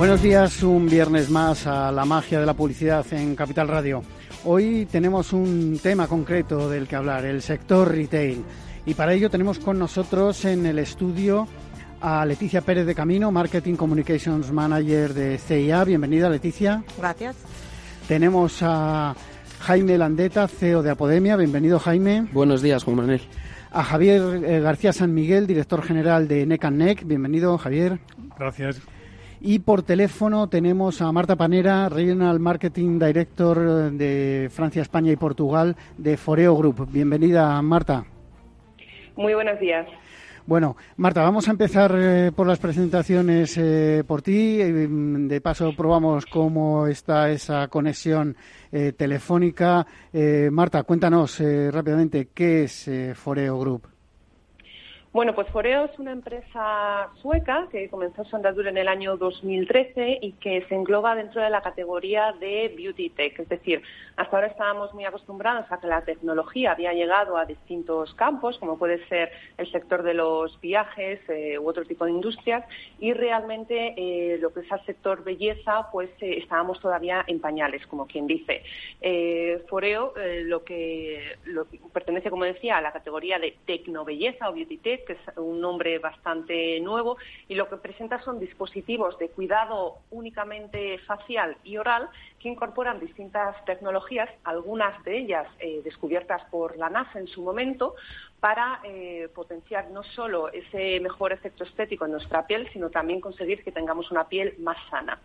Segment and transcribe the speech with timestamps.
[0.00, 4.02] Buenos días, un viernes más a la magia de la publicidad en Capital Radio.
[4.46, 8.42] Hoy tenemos un tema concreto del que hablar, el sector retail.
[8.86, 11.46] Y para ello tenemos con nosotros en el estudio
[12.00, 15.84] a Leticia Pérez de Camino, Marketing Communications Manager de CIA.
[15.84, 16.82] Bienvenida, Leticia.
[16.96, 17.36] Gracias.
[18.08, 19.14] Tenemos a
[19.60, 21.36] Jaime Landeta, CEO de Apodemia.
[21.36, 22.26] Bienvenido, Jaime.
[22.32, 23.20] Buenos días, Juan Manuel.
[23.70, 27.04] A Javier eh, García San Miguel, director general de NEC NEC.
[27.04, 28.00] Bienvenido, Javier.
[28.38, 28.80] Gracias.
[29.42, 35.76] Y por teléfono tenemos a Marta Panera, Regional Marketing Director de Francia, España y Portugal
[35.96, 36.86] de Foreo Group.
[36.90, 38.04] Bienvenida, Marta.
[39.16, 39.86] Muy buenos días.
[40.44, 44.58] Bueno, Marta, vamos a empezar eh, por las presentaciones eh, por ti.
[44.58, 48.36] de paso, probamos cómo está esa conexión
[48.72, 49.86] eh, telefónica.
[50.50, 53.99] Marta, cuéntanos rápidamente qué es Foreo Group.
[55.12, 60.20] Bueno, pues Foreo es una empresa sueca que comenzó su andadura en el año 2013
[60.22, 63.36] y que se engloba dentro de la categoría de Beauty Tech.
[63.40, 63.82] Es decir,
[64.14, 68.78] hasta ahora estábamos muy acostumbrados a que la tecnología había llegado a distintos campos, como
[68.78, 72.64] puede ser el sector de los viajes eh, u otro tipo de industrias,
[73.00, 77.84] y realmente eh, lo que es el sector belleza, pues eh, estábamos todavía en pañales,
[77.88, 78.62] como quien dice.
[79.68, 80.14] Foreo
[80.44, 84.99] lo que, lo que pertenece, como decía, a la categoría de tecnobelleza o Beauty Tech
[85.06, 87.16] que es un nombre bastante nuevo,
[87.48, 93.62] y lo que presenta son dispositivos de cuidado únicamente facial y oral que incorporan distintas
[93.64, 97.94] tecnologías, algunas de ellas eh, descubiertas por la NASA en su momento,
[98.40, 103.62] para eh, potenciar no solo ese mejor efecto estético en nuestra piel, sino también conseguir
[103.62, 105.18] que tengamos una piel más sana.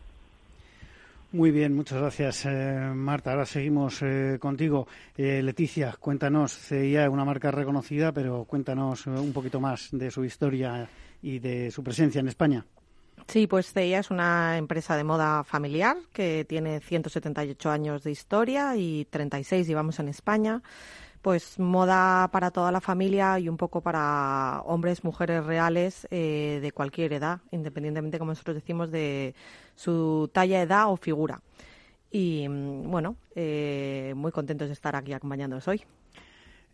[1.35, 3.31] Muy bien, muchas gracias, eh, Marta.
[3.31, 4.87] Ahora seguimos eh, contigo.
[5.17, 10.23] Eh, Leticia, cuéntanos, CIA es una marca reconocida, pero cuéntanos un poquito más de su
[10.23, 10.87] historia
[11.21, 12.65] y de su presencia en España.
[13.27, 18.77] Sí, pues CIA es una empresa de moda familiar que tiene 178 años de historia
[18.77, 20.63] y 36 llevamos en España
[21.25, 26.71] pues moda para toda la familia y un poco para hombres, mujeres reales eh, de
[26.71, 29.33] cualquier edad, independientemente, como nosotros decimos, de
[29.75, 31.41] su talla, edad o figura.
[32.11, 35.83] Y mm, bueno, eh, muy contentos de estar aquí acompañándonos hoy.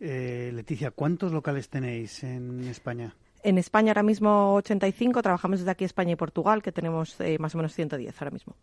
[0.00, 3.14] Eh, Leticia, ¿cuántos locales tenéis en España?
[3.42, 7.58] En España ahora mismo 85, trabajamos desde aquí España y Portugal, que tenemos más o
[7.58, 8.54] menos 110 ahora mismo.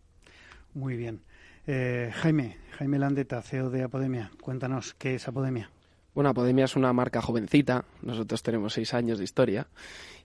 [0.74, 1.22] Muy bien.
[1.66, 5.70] Jaime, Jaime Landeta, CEO de Apodemia, cuéntanos qué es Apodemia.
[6.16, 9.68] Bueno, Apodemia es una marca jovencita, nosotros tenemos seis años de historia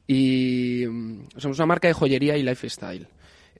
[0.06, 3.06] y mm, somos una marca de joyería y lifestyle.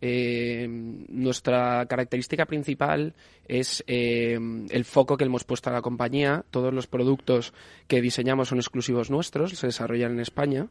[0.07, 3.15] Eh, nuestra característica principal
[3.49, 4.39] es eh,
[4.69, 6.45] el foco que hemos puesto a la compañía.
[6.51, 7.55] Todos los productos
[7.89, 10.69] que diseñamos son exclusivos nuestros, se desarrollan en España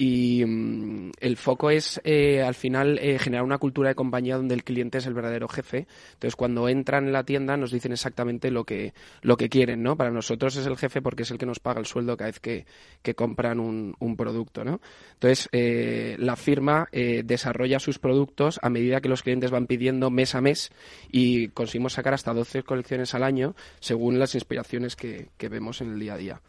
[0.00, 4.54] y mm, el foco es eh, al final eh, generar una cultura de compañía donde
[4.54, 5.88] el cliente es el verdadero jefe.
[6.14, 9.96] Entonces, cuando entran en la tienda nos dicen exactamente lo que, lo que quieren, ¿no?
[9.96, 12.38] Para nosotros es el jefe porque es el que nos paga el sueldo cada vez
[12.38, 12.64] que,
[13.02, 14.80] que compran un, un, producto, ¿no?
[15.14, 20.34] Entonces, eh, la firma desarrolla sus productos a medida que los clientes van pidiendo mes
[20.34, 20.70] a mes
[21.10, 25.92] y conseguimos sacar hasta 12 colecciones al año según las inspiraciones que, que vemos en
[25.92, 26.40] el día a día.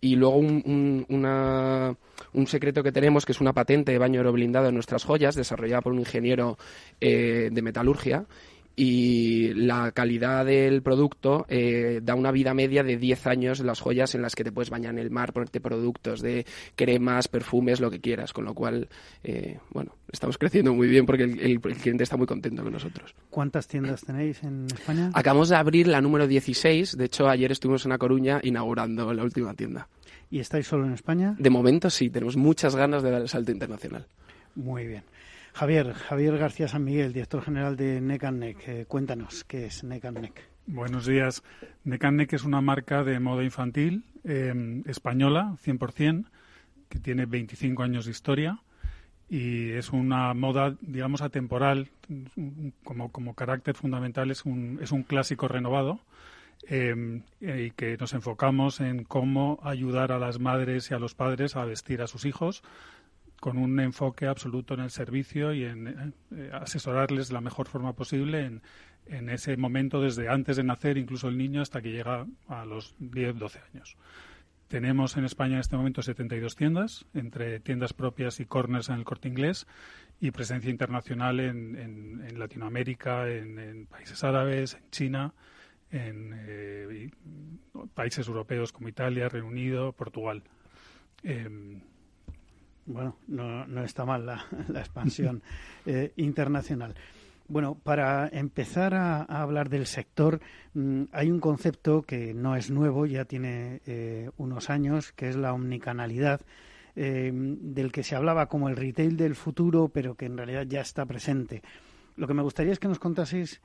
[0.00, 1.96] Y luego un, una,
[2.32, 5.82] un, secreto que tenemos, que es una patente de baño blindado en nuestras joyas, desarrollada
[5.82, 6.56] por un ingeniero
[7.00, 8.26] eh, de metalurgia,
[8.78, 14.14] y la calidad del producto eh, da una vida media de 10 años las joyas
[14.14, 16.46] en las que te puedes bañar en el mar, ponerte productos de
[16.76, 18.88] cremas, perfumes, lo que quieras, con lo cual,
[19.24, 23.16] eh, bueno, estamos creciendo muy bien porque el, cliente está muy contento con nosotros.
[23.30, 25.10] ¿Cuántas tiendas tenéis en España?
[25.12, 29.24] Acabamos de abrir la número 16, de hecho ayer estuvimos en La Coruña inaugurando la
[29.24, 29.88] última tienda.
[30.30, 31.34] ¿Y estáis solo en España?
[31.36, 34.06] De momento sí, tenemos muchas ganas de dar el salto internacional.
[34.54, 35.02] Muy bien.
[35.52, 40.04] Javier, Javier García San Miguel, director general de NEC eh, cuéntanos, ¿qué es NEC
[40.66, 41.42] Buenos días.
[41.84, 46.26] NEC es una marca de moda infantil eh, española, 100%,
[46.88, 48.60] que tiene 25 años de historia
[49.28, 51.88] y es una moda, digamos, atemporal.
[52.84, 56.00] Como, carácter fundamental es un, es un clásico renovado
[56.68, 61.56] eh, y que nos enfocamos en cómo ayudar a las madres y a los padres
[61.56, 62.62] a vestir a sus hijos
[63.40, 67.92] con un enfoque absoluto en el servicio y en eh, asesorarles de la mejor forma
[67.94, 68.60] posible en,
[69.30, 73.38] ese momento desde antes de nacer, incluso el niño, hasta que llega a los 10,
[73.38, 73.96] 12 años.
[74.66, 79.04] Tenemos en España en este momento 72 tiendas, entre tiendas propias y corners en el
[79.04, 79.66] corte inglés,
[80.20, 85.34] y presencia internacional en, en, Latinoamérica, en, países árabes, en China,
[85.90, 87.10] en eh,
[87.94, 90.42] países europeos como Italia, Reino Unido, Portugal.
[91.22, 91.80] Em,
[92.88, 94.26] bueno, no, está mal
[94.68, 95.42] la, expansión
[95.86, 96.94] eh, internacional.
[97.46, 100.40] Bueno, para empezar a, hablar del sector,
[100.74, 105.36] mm, hay un concepto que no es nuevo, ya tiene eh, unos años, que es
[105.36, 106.40] la omnicanalidad,
[106.96, 110.80] eh, del que se hablaba como el retail del futuro, pero que en realidad ya
[110.80, 111.62] está presente.
[112.16, 113.60] Lo que me gustaría es que nos contaseis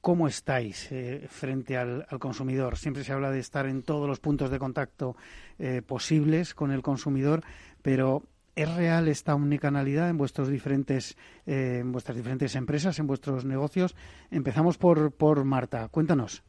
[0.00, 0.88] cómo estáis
[1.28, 2.78] frente al, consumidor.
[2.78, 5.16] Siempre se habla de estar en todos los puntos de contacto
[5.86, 7.42] posibles con el consumidor,
[7.82, 8.22] pero
[8.58, 11.16] ¿Es real esta omnicanalidad en vuestros diferentes,
[11.46, 13.94] eh, en vuestras diferentes empresas, en vuestros negocios?
[14.32, 15.86] Empezamos por, por Marta.
[15.86, 16.42] Cuéntanos.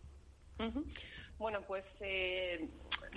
[1.38, 2.68] Bueno, pues eh,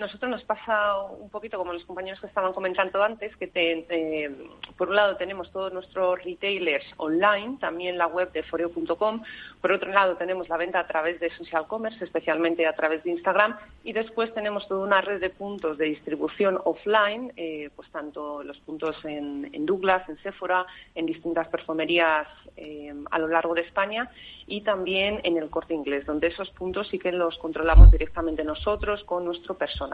[0.03, 4.29] nosotros nos pasa un poquito como los compañeros que estaban comentando antes, que
[4.77, 9.23] por un lado tenemos todos nuestros retailers online, también la web de foreo.com,
[9.61, 13.11] por otro lado tenemos la venta a través de social commerce, especialmente a través de
[13.11, 18.43] Instagram, y después tenemos toda una red de puntos de distribución offline, eh, pues tanto
[18.43, 20.65] los puntos en, Douglas, en Sephora,
[20.95, 22.27] en distintas perfumerías
[22.57, 24.09] eh, a lo largo de España
[24.47, 29.01] y también en el corte inglés, donde esos puntos sí que los controlamos directamente nosotros
[29.05, 29.92] con nuestro personal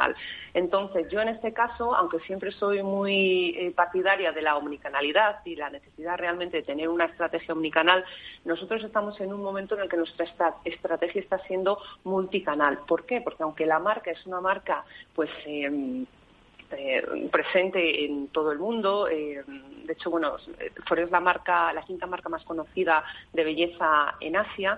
[0.54, 5.56] entonces, yo en este caso, aunque siempre soy muy eh, partidaria de la omnicanalidad y
[5.56, 8.04] la necesidad realmente de tener una estrategia omnicanal,
[8.46, 10.25] nosotros estamos en un momento en el que nuestra
[10.66, 12.80] estrategia está siendo multicanal.
[12.88, 13.22] ¿Por qué?
[13.22, 16.06] Porque aunque la marca es una marca, pues em,
[16.72, 19.07] eh, presente en todo el mundo.
[19.07, 19.44] Eh,
[19.86, 20.36] de hecho, bueno,
[20.88, 23.04] Foreo es la marca, la quinta marca más conocida
[23.34, 24.78] de belleza en Asia.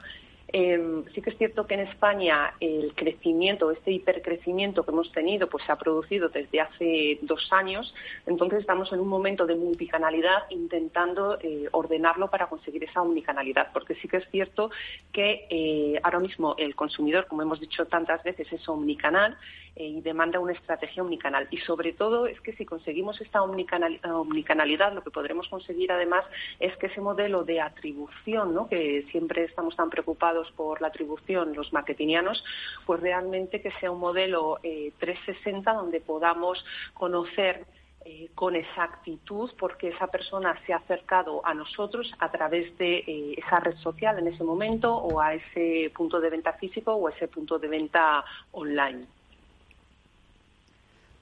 [0.53, 5.47] Em, sí que es cierto que en España el crecimiento, este hipercrecimiento que hemos tenido,
[5.47, 7.93] pues se ha producido desde hace dos años.
[8.25, 13.95] Entonces estamos en un momento de multicanalidad intentando eh, ordenarlo para conseguir esa omnicanalidad, porque
[13.95, 14.71] sí que es cierto
[15.13, 19.37] que eh, ahora mismo el consumidor, como hemos dicho tantas veces, es omnicanal
[19.73, 21.47] eh, y demanda una estrategia omnicanal.
[21.49, 26.25] Y sobre todo es que si conseguimos esta omnicanalidad, lo que podremos conseguir además
[26.59, 28.67] es que ese modelo de atribución, ¿no?
[28.67, 32.43] que siempre estamos tan preocupados por la atribución los marketingianos,
[32.85, 37.65] pues realmente que sea un modelo 360 eh, donde podamos conocer
[38.03, 43.61] eh, con exactitud porque esa persona se ha acercado a nosotros a través de esa
[43.61, 47.29] red social en ese momento o a ese punto de venta físico o a ese
[47.29, 49.05] punto de venta online.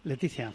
[0.04, 0.54] Leticia.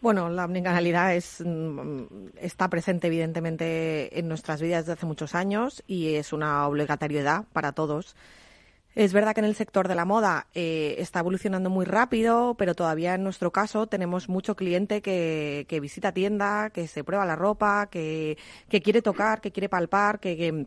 [0.00, 2.04] Bueno, la omnicanalidad es, mm,
[2.40, 7.72] está presente evidentemente en nuestras vidas desde hace muchos años y es una obligatoriedad para
[7.72, 8.16] todos.
[8.94, 12.74] Es verdad que en el sector de la moda eh, está evolucionando muy rápido, pero
[12.74, 17.36] todavía en nuestro caso tenemos mucho cliente que, que visita tienda, que se prueba la
[17.36, 18.36] ropa, que,
[18.68, 20.66] quiere tocar, que quiere palpar, que, que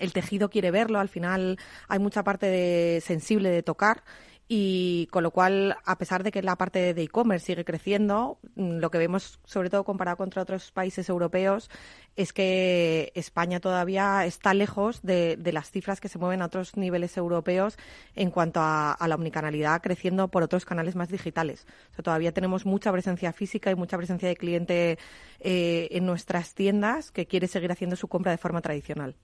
[0.00, 0.98] el tejido quiere verlo.
[0.98, 4.02] Al final hay mucha parte de, sensible de tocar
[4.50, 8.78] y con lo cual, a pesar de que la parte de e-commerce sigue creciendo, mm,
[8.78, 11.70] lo que vemos, sobre todo comparado contra otros países europeos,
[12.16, 17.16] es que España todavía está lejos de, las cifras que se mueven a otros niveles
[17.18, 17.76] europeos
[18.14, 21.66] en cuanto a, la omnicanalidad, creciendo por otros canales más digitales.
[22.02, 24.98] todavía tenemos mucha presencia física y mucha presencia de cliente
[25.40, 29.14] eh, en nuestras tiendas que quiere seguir haciendo su compra de forma tradicional.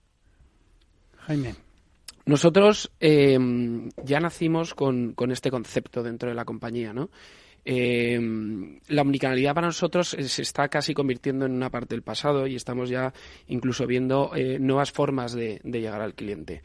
[1.17, 1.55] Jaime.
[2.25, 3.37] Nosotros eh,
[4.03, 7.09] ya nacimos con, este concepto dentro de la compañía, ¿no?
[7.67, 8.19] Eh,
[8.87, 12.89] la omnicanalidad para nosotros se está casi convirtiendo en una parte del pasado y estamos
[12.89, 13.11] ya
[13.47, 16.61] incluso viendo eh, nuevas formas de, llegar al cliente.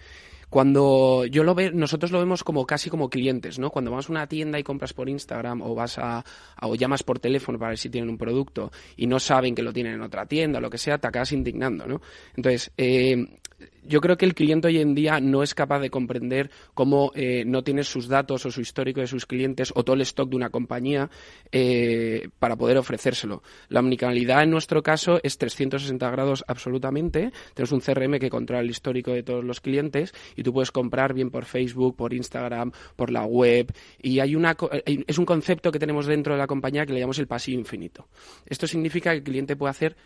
[0.51, 3.71] Cuando yo lo veo, nosotros lo vemos como casi como clientes, ¿no?
[3.71, 6.25] Cuando vas a una tienda y compras por Instagram o vas a,
[6.61, 9.73] o llamas por teléfono para ver si tienen un producto y no saben que lo
[9.73, 12.01] tienen en otra tienda o lo que sea, te acabas indignando, ¿no?
[12.35, 13.39] Entonces, eh,
[13.83, 17.45] yo creo que el cliente hoy en día no es capaz de comprender cómo eh,
[17.47, 20.37] no tiene sus datos o su histórico de sus clientes o todo el stock de
[20.37, 21.11] una compañía
[21.53, 23.43] eh, para poder ofrecérselo.
[23.69, 27.33] La omnicanalidad en nuestro caso es 360 grados absolutamente.
[27.55, 31.15] Tenemos un CRM que controla el histórico de todos los clientes y tú puedes comprar
[31.15, 33.73] bien por Facebook, por Instagram, por la web
[34.03, 37.19] y hay una es un concepto que tenemos dentro de la compañía que le llamamos
[37.19, 38.09] el pasillo infinito.
[38.47, 39.97] Esto significa que el cliente puede hacer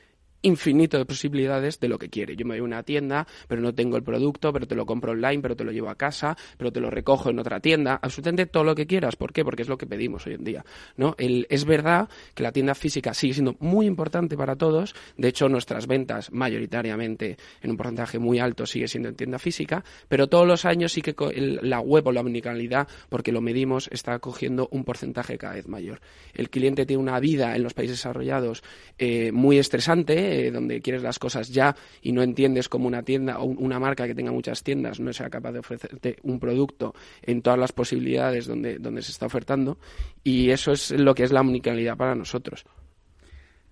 [0.44, 2.36] infinito de posibilidades de lo que quiere.
[2.36, 5.12] Yo me voy a una tienda, pero no tengo el producto, pero te lo compro
[5.12, 8.46] online, pero te lo llevo a casa, pero te lo recojo en otra tienda, absolutamente
[8.46, 9.16] todo lo que quieras.
[9.16, 9.44] ¿Por qué?
[9.44, 10.64] Porque es lo que pedimos hoy en día.
[10.96, 11.14] ¿no?
[11.18, 14.94] es verdad que la tienda física sigue siendo muy importante para todos.
[15.16, 19.84] De hecho, nuestras ventas mayoritariamente en un porcentaje muy alto sigue siendo en tienda física,
[20.08, 21.14] pero todos los años sí que
[21.62, 26.00] la web o la omnicanalidad, porque lo medimos, está cogiendo un porcentaje cada vez mayor.
[26.34, 28.62] El cliente tiene una vida en los países desarrollados
[28.98, 33.38] eh, muy estresante, eh, donde quieres las cosas ya y no entiendes cómo una tienda
[33.38, 37.40] o una marca que tenga muchas tiendas no sea capaz de ofrecerte un producto en
[37.40, 39.78] todas las posibilidades donde, donde se está ofertando.
[40.24, 42.64] Y eso es lo que es la omnicanalidad para nosotros.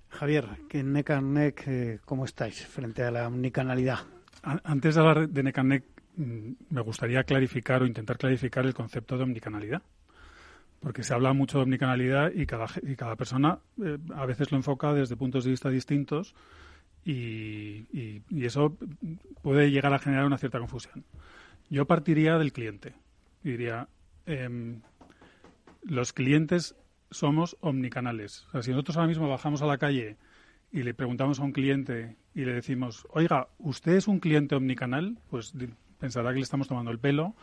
[0.08, 4.00] Javier, que neck and neck, eh, ¿cómo estáis frente a la omnicanalidad?
[4.42, 5.84] Antes de hablar de neck and neck,
[6.16, 9.82] mm, me gustaría clarificar o intentar clarificar el concepto de omnicanalidad.
[10.82, 14.58] Porque se habla mucho de omnicanalidad y cada, y cada persona eh, a veces lo
[14.58, 16.34] enfoca desde puntos de vista distintos
[17.04, 18.76] y, eso
[19.42, 21.04] puede llegar a generar una cierta confusión.
[21.70, 22.94] Yo partiría del cliente
[23.42, 23.88] y diría,
[24.26, 24.82] em,
[25.82, 26.74] los clientes
[27.10, 28.46] somos omnicanales.
[28.48, 30.16] O sea, si nosotros ahora mismo bajamos a la calle
[30.70, 35.18] y le preguntamos a un cliente y le decimos, oiga, ¿usted es un cliente omnicanal?
[35.30, 35.54] Pues
[35.98, 37.34] pensará que le estamos tomando el pelo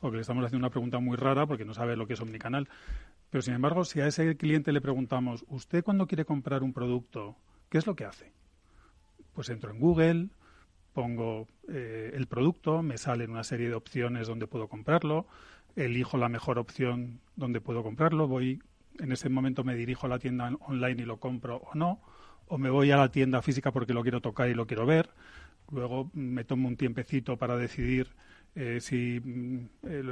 [0.00, 2.20] o que le estamos haciendo una pregunta muy rara porque no sabe lo que es
[2.20, 2.68] omnicanal.
[3.30, 7.36] Pero sin embargo, si a ese cliente le preguntamos, ¿usted cuando quiere comprar un producto,
[7.68, 8.32] qué es lo que hace?
[9.34, 10.28] Pues entro en Google,
[10.92, 15.26] pongo eh, el producto, me salen una serie de opciones donde puedo comprarlo,
[15.76, 18.60] elijo la mejor opción donde puedo comprarlo, voy
[18.98, 22.00] en ese momento me dirijo a la tienda online y lo compro o no,
[22.48, 25.10] o me voy a la tienda física porque lo quiero tocar y lo quiero ver,
[25.70, 28.08] luego me tomo un tiempecito para decidir
[28.54, 30.02] eh, si mm, eh,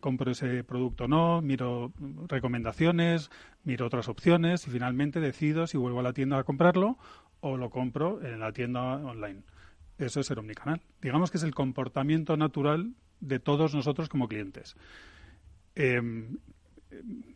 [0.00, 1.92] compro ese producto o no, miro
[2.28, 3.30] recomendaciones,
[3.64, 6.98] miro otras opciones y finalmente decido si vuelvo a la tienda a comprarlo
[7.40, 9.42] o lo compro en la tienda online.
[9.98, 10.80] Eso es ser omnicanal.
[11.02, 14.76] Digamos que es el comportamiento natural de todos nosotros como clientes.
[15.74, 16.38] Em,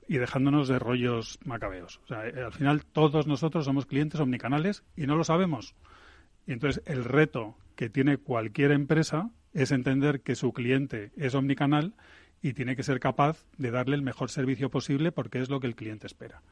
[0.08, 2.00] y dejándonos de rollos macabeos.
[2.04, 5.74] O sea, eh, al final todos nosotros somos clientes omnicanales y no lo sabemos.
[6.46, 11.94] Y entonces el reto que tiene cualquier empresa es entender que su cliente es omnicanal
[12.40, 15.66] y tiene que ser capaz de darle el mejor servicio posible porque es lo que
[15.66, 16.42] el cliente espera.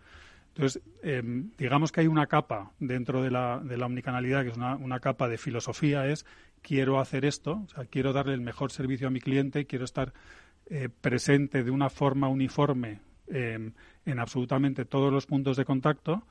[0.54, 4.56] Entonces, em, digamos que hay una capa dentro de la, de la omnicanalidad, que es
[4.56, 6.26] una, una, capa de filosofía, es
[6.60, 10.12] quiero hacer esto, o sea, quiero darle el mejor servicio a mi cliente, quiero estar
[10.66, 13.00] eh, presente de una forma uniforme
[13.32, 16.24] en absolutamente todos los puntos de contacto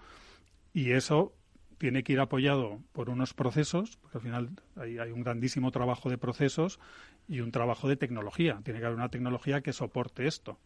[0.74, 1.34] y eso
[1.80, 6.18] tiene que ir apoyado por unos procesos, porque al final hay, un grandísimo trabajo de
[6.18, 6.80] procesos
[7.28, 8.60] y un trabajo de tecnología.
[8.64, 10.60] Tiene que haber una tecnología que soporte esto.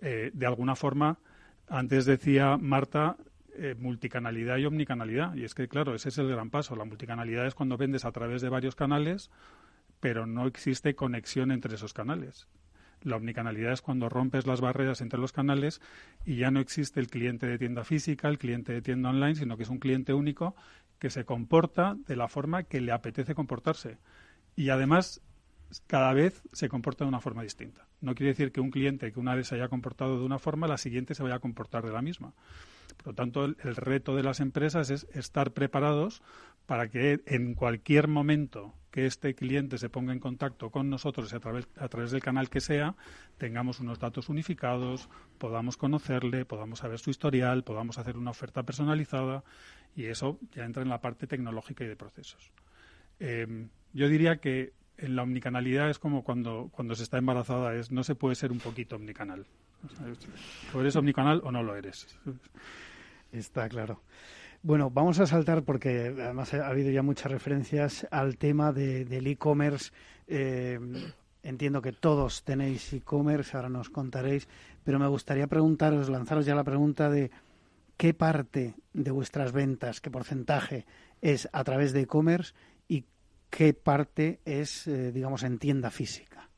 [0.00, 1.18] Eh, de alguna forma,
[1.68, 3.16] antes decía Marta,
[3.56, 5.34] eh, multicanalidad y omnicanalidad.
[5.34, 6.76] Y es que, claro, ese es el gran paso.
[6.76, 9.30] La multicanalidad es cuando vendes a través de varios canales,
[9.98, 12.46] pero no existe conexión entre esos canales.
[13.06, 15.80] La omnicanalidad es cuando rompes las barreras entre los canales
[16.24, 19.56] y ya no existe el cliente de tienda física, el cliente de tienda online, sino
[19.56, 20.56] que es un cliente único
[20.98, 23.98] que se comporta de la forma que le apetece comportarse.
[24.56, 25.22] Y además,
[25.86, 27.86] cada vez se comporta de una forma distinta.
[28.00, 30.66] No quiere decir que un cliente que una vez se haya comportado de una forma,
[30.66, 32.34] la siguiente se vaya a comportar de la misma.
[32.96, 36.22] Por lo tanto, el, el reto de las empresas es estar preparados
[36.66, 41.38] para que en cualquier momento que este cliente se ponga en contacto con nosotros a
[41.38, 42.94] través, a través del canal que sea,
[43.36, 49.44] tengamos unos datos unificados, podamos conocerle, podamos saber su historial, podamos hacer una oferta personalizada
[49.94, 52.50] y eso ya entra en la parte tecnológica y de procesos.
[53.20, 57.90] Em, yo diría que en la omnicanalidad es como cuando, cuando se está embarazada, es
[57.92, 59.44] no se puede ser un poquito omnicanal.
[60.72, 62.18] O eres omnicanal o no lo eres.
[63.30, 64.00] Está claro.
[64.66, 69.92] Bueno, vamos a saltar porque además ha habido ya muchas referencias al tema del e-commerce.
[70.26, 70.80] Eh,
[71.44, 74.48] entiendo que todos tenéis e-commerce, ahora nos contaréis,
[74.82, 77.30] pero me gustaría preguntaros, lanzaros ya la pregunta de
[77.96, 80.84] qué parte de vuestras ventas, qué porcentaje
[81.22, 82.52] es a través de e-commerce
[82.88, 83.04] y
[83.50, 86.50] qué parte es, eh, digamos, en tienda física.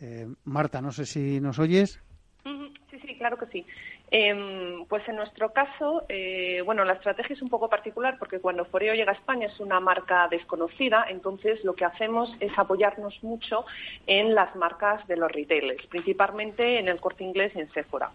[0.00, 2.00] Eh, Marta, no sé si nos oyes.
[2.44, 3.66] Sí, sí, claro que sí.
[4.12, 8.64] Em, pues en nuestro caso, eh, bueno, la estrategia es un poco particular porque cuando
[8.64, 13.64] Foreo llega a España es una marca desconocida, entonces lo que hacemos es apoyarnos mucho
[14.08, 18.10] en las marcas de los retailers, principalmente en el corte inglés y en Sephora.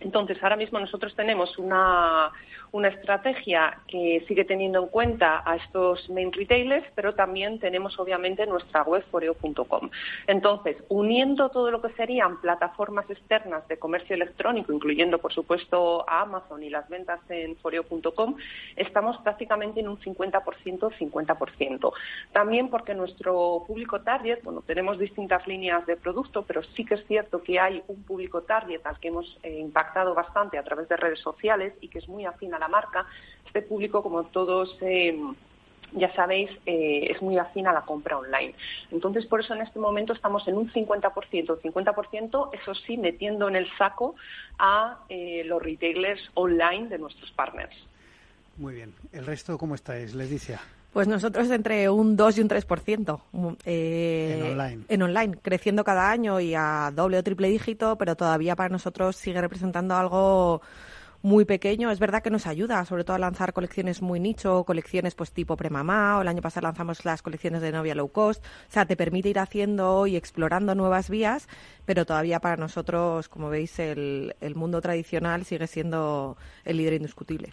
[0.00, 2.30] Entonces, ahora mismo nosotros tenemos una,
[2.72, 8.46] una estrategia que sigue teniendo en cuenta a estos main retailers, pero también tenemos obviamente
[8.46, 9.90] nuestra web foreo.com.
[10.26, 16.22] Entonces, uniendo todo lo que serían plataformas externas de comercio electrónico, incluyendo por supuesto a
[16.22, 18.36] Amazon y las ventas en foreo.com,
[18.76, 21.92] estamos prácticamente en un 50%, 50%.
[22.32, 27.06] También porque nuestro público target, bueno, tenemos distintas líneas de producto, pero sí que es
[27.06, 30.96] cierto que hay un público target al que hemos eh, impactado bastante a través de
[30.96, 33.06] redes sociales y que es muy afín a la marca.
[33.46, 35.18] Este público, como todos eh,
[35.92, 38.54] ya sabéis, eh, es muy afín a la compra online.
[38.90, 43.56] Entonces, por eso en este momento estamos en un 50%, 50%, eso sí, metiendo en
[43.56, 44.14] el saco
[44.58, 47.74] a eh, los retailers online de nuestros partners.
[48.56, 48.94] Muy bien.
[49.12, 50.60] ¿El resto cómo estáis, Leticia?
[50.96, 53.20] Pues nosotros entre un 2 y un 3%.
[53.66, 54.84] Eh, en online.
[54.88, 59.14] En online, creciendo cada año y a doble o triple dígito, pero todavía para nosotros
[59.14, 60.62] sigue representando algo
[61.20, 61.90] muy pequeño.
[61.90, 65.54] Es verdad que nos ayuda, sobre todo a lanzar colecciones muy nicho, colecciones pues tipo
[65.54, 68.42] premamá, o el año pasado lanzamos las colecciones de novia low cost.
[68.42, 71.46] O sea, te permite ir haciendo y explorando nuevas vías,
[71.84, 77.52] pero todavía para nosotros, como veis, el, el mundo tradicional sigue siendo el líder indiscutible.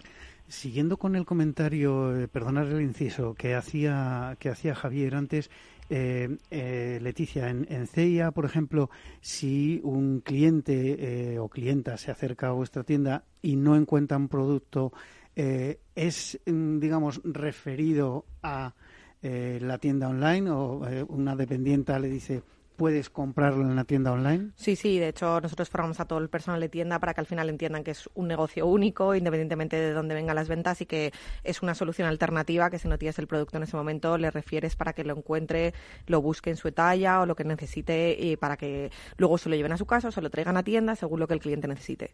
[0.54, 5.50] Siguiendo con el comentario, eh, perdonar el inciso, que hacía, que hacía Javier antes,
[5.90, 12.50] eh, eh, Leticia, en, en, CIA, por ejemplo, si un cliente o clienta se acerca
[12.50, 14.94] a vuestra tienda y no encuentra un producto,
[15.36, 18.76] ¿es, mm, digamos, referido a
[19.24, 22.44] la tienda online o una dependienta le dice,
[22.76, 24.52] puedes comprarlo en la tienda online?
[24.56, 27.28] Sí, sí, de hecho nosotros formamos a todo el personal de tienda para que al
[27.28, 31.12] final entiendan que es un negocio único, independientemente de dónde vengan las ventas y que
[31.44, 34.76] es una solución alternativa que si no tienes el producto en ese momento le refieres
[34.76, 35.74] para que lo encuentre,
[36.08, 39.56] lo busque en su talla o lo que necesite y para que luego se lo
[39.56, 41.68] lleven a su casa o se lo traigan a tienda según lo que el cliente
[41.68, 42.12] necesite.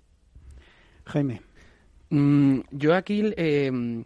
[1.05, 1.41] Jaime.
[2.09, 3.33] Mm, yo aquí...
[3.37, 4.03] Eh,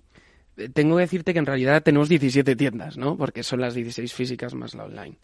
[0.73, 3.17] tengo que decirte que en realidad tenemos 17 tiendas, ¿no?
[3.17, 5.17] Porque son las 16 físicas más la online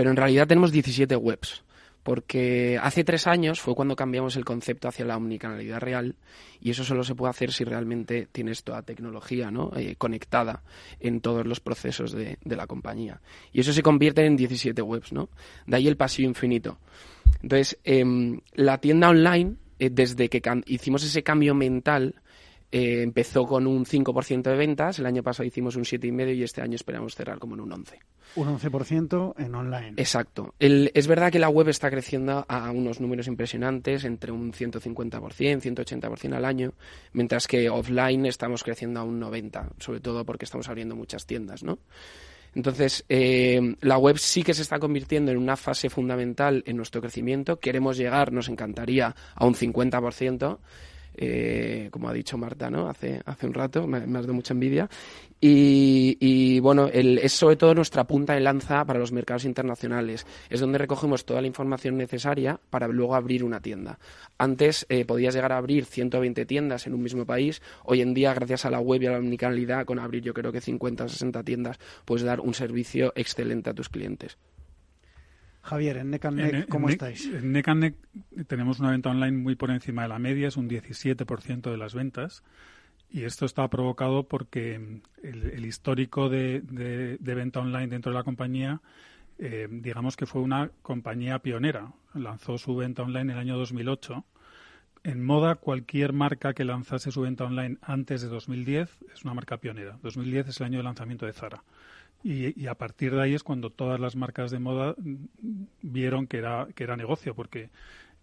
[0.00, 1.62] pero en realidad tenemos 17 webs.
[2.02, 6.16] Porque hace tres años fue cuando cambiamos el concepto hacia la omnicanalidad real
[6.58, 9.70] y eso solo se puede hacer si realmente tienes toda tecnología ¿no?
[9.76, 10.62] Eh, conectada
[11.00, 13.20] en todos los procesos de, la compañía.
[13.52, 15.28] Y eso se convierte en 17 webs, ¿no?
[15.66, 16.78] De ahí el pasillo infinito.
[17.42, 22.19] Entonces, em, la tienda online, eh, desde que hicimos ese cambio mental,
[22.72, 26.62] eh, empezó con un 5% de ventas, el año pasado hicimos un 7,5% y este
[26.62, 27.98] año esperamos cerrar como en un 11%.
[28.36, 29.94] Un 11% en online.
[29.96, 30.54] Exacto.
[30.58, 36.34] es verdad que la web está creciendo a unos números impresionantes, entre un 150%, 180%
[36.34, 36.72] al año,
[37.12, 41.64] mientras que offline estamos creciendo a un 90%, sobre todo porque estamos abriendo muchas tiendas,
[41.64, 41.78] ¿no?
[42.54, 47.00] Entonces, eh, la web sí que se está convirtiendo en una fase fundamental en nuestro
[47.00, 47.60] crecimiento.
[47.60, 50.58] Queremos llegar, nos encantaría, a un 50%.
[51.14, 52.88] Eh, como ha dicho Marta, ¿no?
[52.88, 54.88] Hace, hace un rato, me, has dado mucha envidia.
[55.42, 60.26] Y, bueno, es sobre todo nuestra punta de lanza para los mercados internacionales.
[60.50, 63.98] Es donde recogemos toda la información necesaria para luego abrir una tienda.
[64.36, 67.62] Antes eh, podías llegar a abrir 120 tiendas en un mismo país.
[67.84, 70.52] Hoy en día, gracias a la web y a la omnicanalidad, con abrir yo creo
[70.52, 74.36] que 50 o 60 tiendas, puedes dar un servicio excelente a tus clientes.
[75.62, 77.26] Javier, en Neck ¿cómo estáis?
[77.26, 77.96] En Neck
[78.46, 81.94] tenemos una venta online muy por encima de la media, es un 17% de las
[81.94, 82.42] ventas.
[83.12, 88.80] Y esto está provocado porque el, histórico de, venta online dentro de la compañía,
[89.38, 91.92] eh, digamos que fue una compañía pionera.
[92.14, 94.24] Lanzó su venta online en el año 2008.
[95.02, 99.56] En moda, cualquier marca que lanzase su venta online antes de 2010 es una marca
[99.56, 99.98] pionera.
[100.02, 101.64] 2010 es el año de lanzamiento de Zara.
[102.22, 104.94] Y, a partir de ahí es cuando todas las marcas de moda
[105.80, 107.70] vieron que era, que era negocio, porque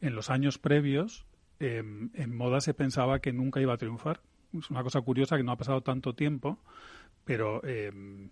[0.02, 1.26] en los años previos
[1.60, 4.22] em, en moda se pensaba que nunca iba a triunfar.
[4.58, 6.60] Es una cosa curiosa que no ha pasado tanto tiempo,
[7.26, 8.30] pero em,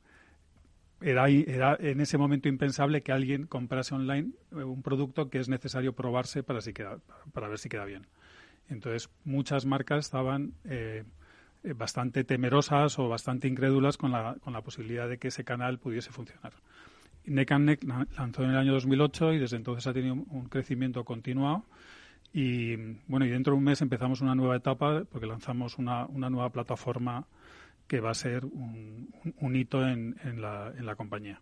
[1.01, 5.49] era, era en ese momento impensable que alguien comprase online eh, un producto que es
[5.49, 6.99] necesario probarse para, si queda,
[7.34, 8.08] para ver si queda bien.
[8.69, 11.04] Entonces, muchas marcas estaban eh,
[11.65, 15.80] eh, bastante temerosas o bastante incrédulas con la, con la posibilidad de que ese canal
[15.80, 16.54] pudiese funcionar.
[17.25, 21.65] Neck Neck lanzó en el año 2008 y desde entonces ha tenido un crecimiento continuado.
[22.34, 22.75] Y
[23.08, 26.49] bueno, y dentro de un mes empezamos una nueva etapa porque lanzamos una, una nueva
[26.51, 27.25] plataforma
[27.88, 31.41] que va a ser un, un hito en, en, la, en la compañía.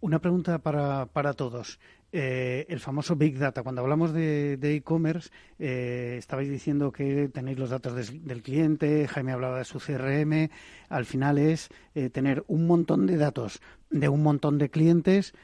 [0.00, 1.80] Una pregunta para, para todos.
[2.12, 3.62] Eh, el famoso Big Data.
[3.62, 9.58] Cuando hablamos de e-commerce, eh, estabais diciendo que tenéis los datos del cliente, Jaime hablaba
[9.58, 10.50] de su CRM.
[10.88, 15.34] Al final es eh, tener un montón de datos de un montón de clientes.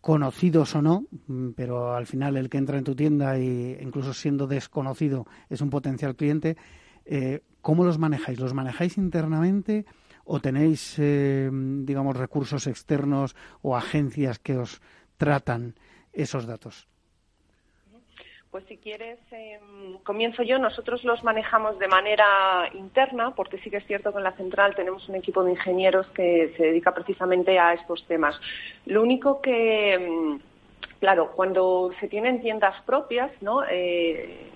[0.00, 4.14] conocidos o no, mm, pero al final el que entra en tu tienda y incluso
[4.14, 6.56] siendo desconocido es un potencial cliente,
[7.04, 8.40] eh, ¿cómo los manejáis?
[8.40, 9.84] ¿Los manejáis internamente
[10.30, 13.34] o tenéis, eh, digamos, recursos externos
[13.66, 14.78] o agencias que os
[15.18, 15.74] tratan
[16.14, 16.86] esos datos?
[18.50, 20.58] Pues si quieres, em, comienzo yo.
[20.58, 24.74] Nosotros los manejamos de manera interna, porque sí que es cierto que en la central
[24.74, 28.34] tenemos un equipo de ingenieros que se dedica precisamente a estos temas.
[28.86, 30.40] Lo único que, em,
[31.00, 33.62] claro, cuando se tienen tiendas propias, ¿no?
[33.68, 34.50] Eh,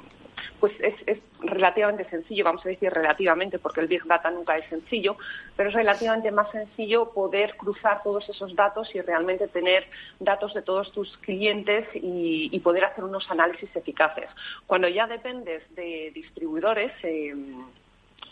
[0.61, 5.17] pues es, relativamente sencillo, vamos a decir relativamente, porque el Big Data nunca es sencillo,
[5.57, 9.87] pero es relativamente más sencillo poder cruzar todos esos datos y realmente tener
[10.21, 14.25] datos de todos tus clientes y, poder hacer unos análisis eficaces.
[14.67, 17.35] Cuando ya dependes de distribuidores, eh,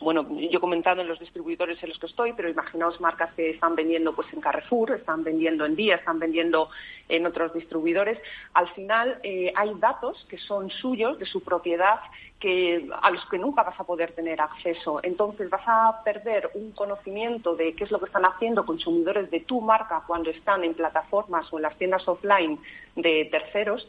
[0.01, 3.51] bueno, yo he comentado en los distribuidores en los que estoy, pero imaginaos marcas que
[3.51, 6.71] están vendiendo pues en Carrefour, están vendiendo en Día, están vendiendo
[7.09, 8.19] en otros distribuidores.
[8.55, 12.01] Al final eh, hay datos que son suyos, de su propiedad,
[12.41, 15.01] que, a los que nunca vas a poder tener acceso.
[15.03, 19.41] Entonces vas a perder un conocimiento de qué es lo que están haciendo consumidores de
[19.41, 22.59] tu marca cuando están en plataformas o en las tiendas offline
[22.97, 23.87] de terceros,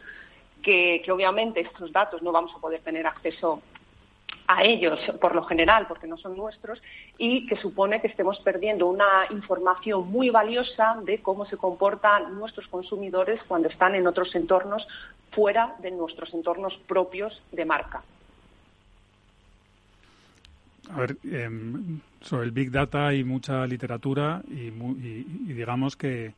[0.62, 3.62] que, que obviamente estos datos no vamos a poder tener acceso
[4.48, 6.82] a ellos por lo general, porque no son nuestros,
[7.18, 12.68] y que supone que estemos perdiendo una información muy valiosa de cómo se comportan nuestros
[12.68, 14.88] consumidores cuando están en otros entornos
[15.32, 18.04] fuera de nuestros entornos propios de marca.
[20.92, 24.70] A ver, em, sobre el Big Data hay mucha literatura y,
[25.54, 26.34] digamos que,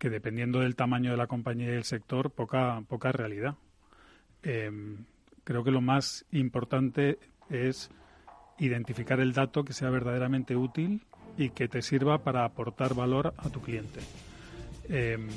[0.00, 3.54] dependiendo del tamaño de la compañía y del sector, poca, poca realidad.
[4.42, 4.98] Em,
[5.44, 7.18] creo que lo más importante
[7.50, 7.90] es
[8.58, 11.02] identificar el dato que sea verdaderamente útil
[11.36, 14.00] y que te sirva para aportar valor a tu cliente.
[14.88, 15.28] Em,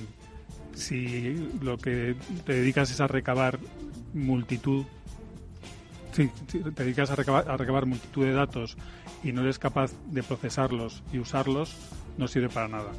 [0.74, 2.16] si lo que
[2.46, 3.60] te dedicas es a recabar
[4.14, 4.86] multitud,
[6.16, 8.78] te dedicas a recabar, a recabar multitud de datos
[9.24, 11.76] y no eres capaz de procesarlos y usarlos,
[12.18, 12.92] no sirve para nada.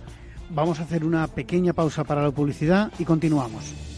[0.51, 3.98] Vamos a hacer una pequeña pausa para la publicidad y continuamos.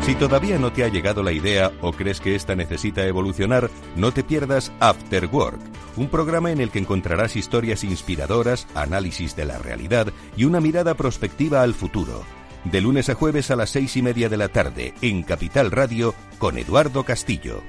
[0.00, 4.12] Si todavía no te ha llegado la idea o crees que esta necesita evolucionar, no
[4.12, 5.60] te pierdas After Work,
[5.96, 10.94] un programa en el que encontrarás historias inspiradoras, análisis de la realidad y una mirada
[10.94, 12.24] prospectiva al futuro.
[12.64, 16.14] De lunes a jueves a las seis y media de la tarde en Capital Radio
[16.38, 17.62] con Eduardo Castillo.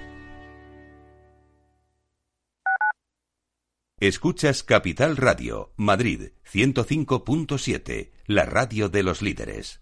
[4.00, 9.82] Escuchas Capital Radio, Madrid 105.7, la radio de los líderes.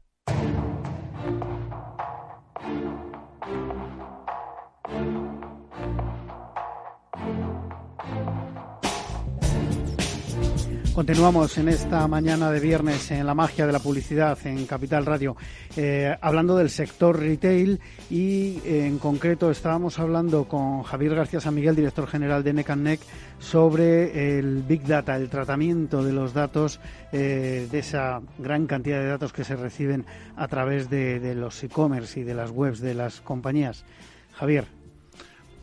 [10.93, 15.37] Continuamos en esta mañana de viernes en la magia de la publicidad en Capital Radio,
[15.77, 21.55] eh, hablando del sector retail y eh, en concreto estábamos hablando con Javier García San
[21.55, 22.99] Miguel, director general de NECANNEC,
[23.39, 26.81] sobre el Big Data, el tratamiento de los datos,
[27.13, 31.63] eh, de esa gran cantidad de datos que se reciben a través de, de los
[31.63, 33.85] e-commerce y de las webs de las compañías.
[34.33, 34.65] Javier.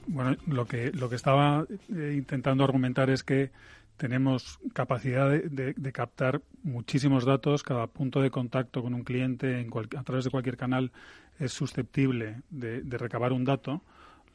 [0.07, 3.51] Bueno, lo que, lo que estaba intentando argumentar es que
[3.99, 7.63] tenemos capacidad de, captar muchísimos datos.
[7.63, 10.93] Cada punto de contacto con un cliente en a través de cualquier canal
[11.39, 13.83] es susceptible de, recabar un dato.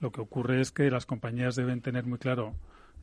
[0.02, 2.54] Lo que ocurre es que las compañías deben tener muy claro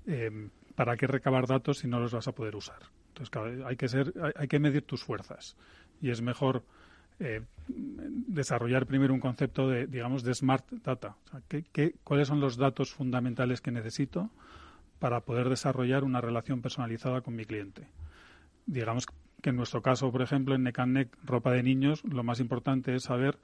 [0.07, 2.79] em, para qué recabar datos si no los vas a poder usar.
[3.09, 5.57] Entonces, hay que ser, hay, que medir tus fuerzas
[6.03, 6.62] y es mejor
[7.20, 11.16] eh, desarrollar primero un concepto de, digamos, de smart data.
[12.05, 14.31] cuáles son los datos fundamentales que necesito?
[15.00, 17.88] Para poder desarrollar una relación personalizada con mi cliente.
[18.66, 19.06] Digamos
[19.42, 23.04] que en nuestro caso, por ejemplo, en Necanec, ropa de niños, lo más importante es
[23.04, 23.38] saber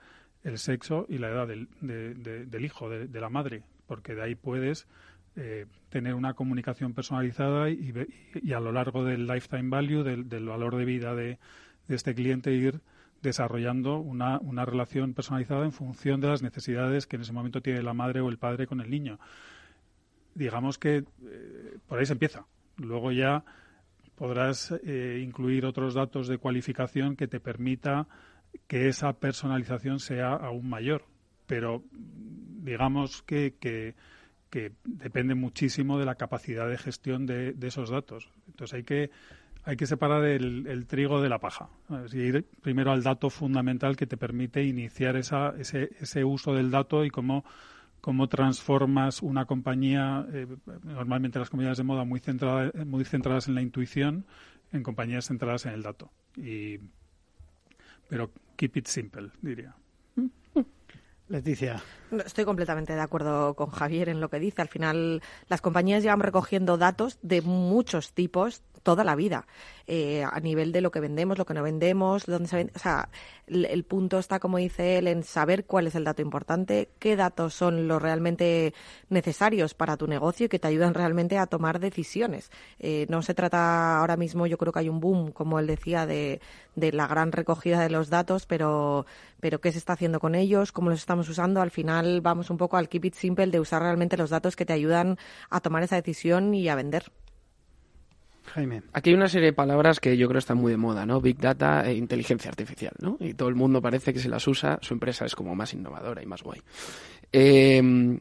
[0.45, 4.87] el sexo y la edad del, del hijo, de, la madre, porque de ahí puedes
[5.35, 7.93] eh, tener una comunicación personalizada y,
[8.35, 11.39] y, a lo largo del lifetime value, del, valor de vida de,
[11.89, 12.81] este cliente, ir
[13.23, 17.83] desarrollando una, una relación personalizada en función de las necesidades que en ese momento tiene
[17.83, 19.19] la madre o el padre con el niño
[20.37, 22.45] digamos que eh, por ahí se empieza.
[22.77, 23.45] Luego ya
[24.15, 28.07] podrás eh, incluir otros datos de cualificación que te permita
[28.67, 31.05] que esa personalización sea aún mayor.
[31.47, 33.95] Pero digamos que, que,
[34.85, 38.31] depende muchísimo de la capacidad de gestión de, esos datos.
[38.47, 39.11] Entonces hay que
[39.65, 41.69] hay que separar el, trigo de la paja.
[42.05, 46.71] Es ir primero al dato fundamental que te permite iniciar esa, ese, ese uso del
[46.71, 47.45] dato y cómo
[48.07, 50.47] cómo transformas una compañía, eh,
[50.85, 54.27] normalmente las compañías de moda muy, centrada, muy centradas en la intuición,
[54.71, 56.13] en compañías centradas en el dato.
[56.37, 56.79] Y,
[58.09, 59.75] pero keep it simple, diría.
[61.29, 61.83] Leticia.
[62.25, 64.63] Estoy completamente de acuerdo con Javier en lo que dice.
[64.63, 69.49] Al final, las compañías llevan recogiendo datos de muchos tipos toda la vida,
[69.89, 72.73] eh, a nivel de lo que vendemos, lo que no vendemos, dónde se vende.
[72.77, 73.09] O sea,
[73.49, 77.53] el, punto está, como dice él, en saber cuál es el dato importante, qué datos
[77.53, 78.75] son los realmente
[79.09, 82.53] necesarios para tu negocio y que te ayudan realmente a tomar decisiones.
[82.79, 86.07] Eh, no se trata ahora mismo, yo creo que hay un boom, como él decía,
[86.07, 86.41] de,
[86.77, 89.05] de la gran recogida de los datos, pero,
[89.41, 91.63] pero qué se está haciendo con ellos, cómo los estamos usando.
[91.63, 94.67] Al final vamos un poco al keep it simple de usar realmente los datos que
[94.67, 95.17] te ayudan
[95.49, 97.11] a tomar esa decisión y a vender.
[98.93, 101.21] Aquí hay una serie de palabras que yo creo están muy de moda, ¿no?
[101.21, 103.17] Big Data e inteligencia artificial, ¿no?
[103.19, 106.23] Y todo el mundo parece que se las usa, su empresa es como más innovadora
[106.23, 106.61] y más guay.
[107.33, 108.19] Eh,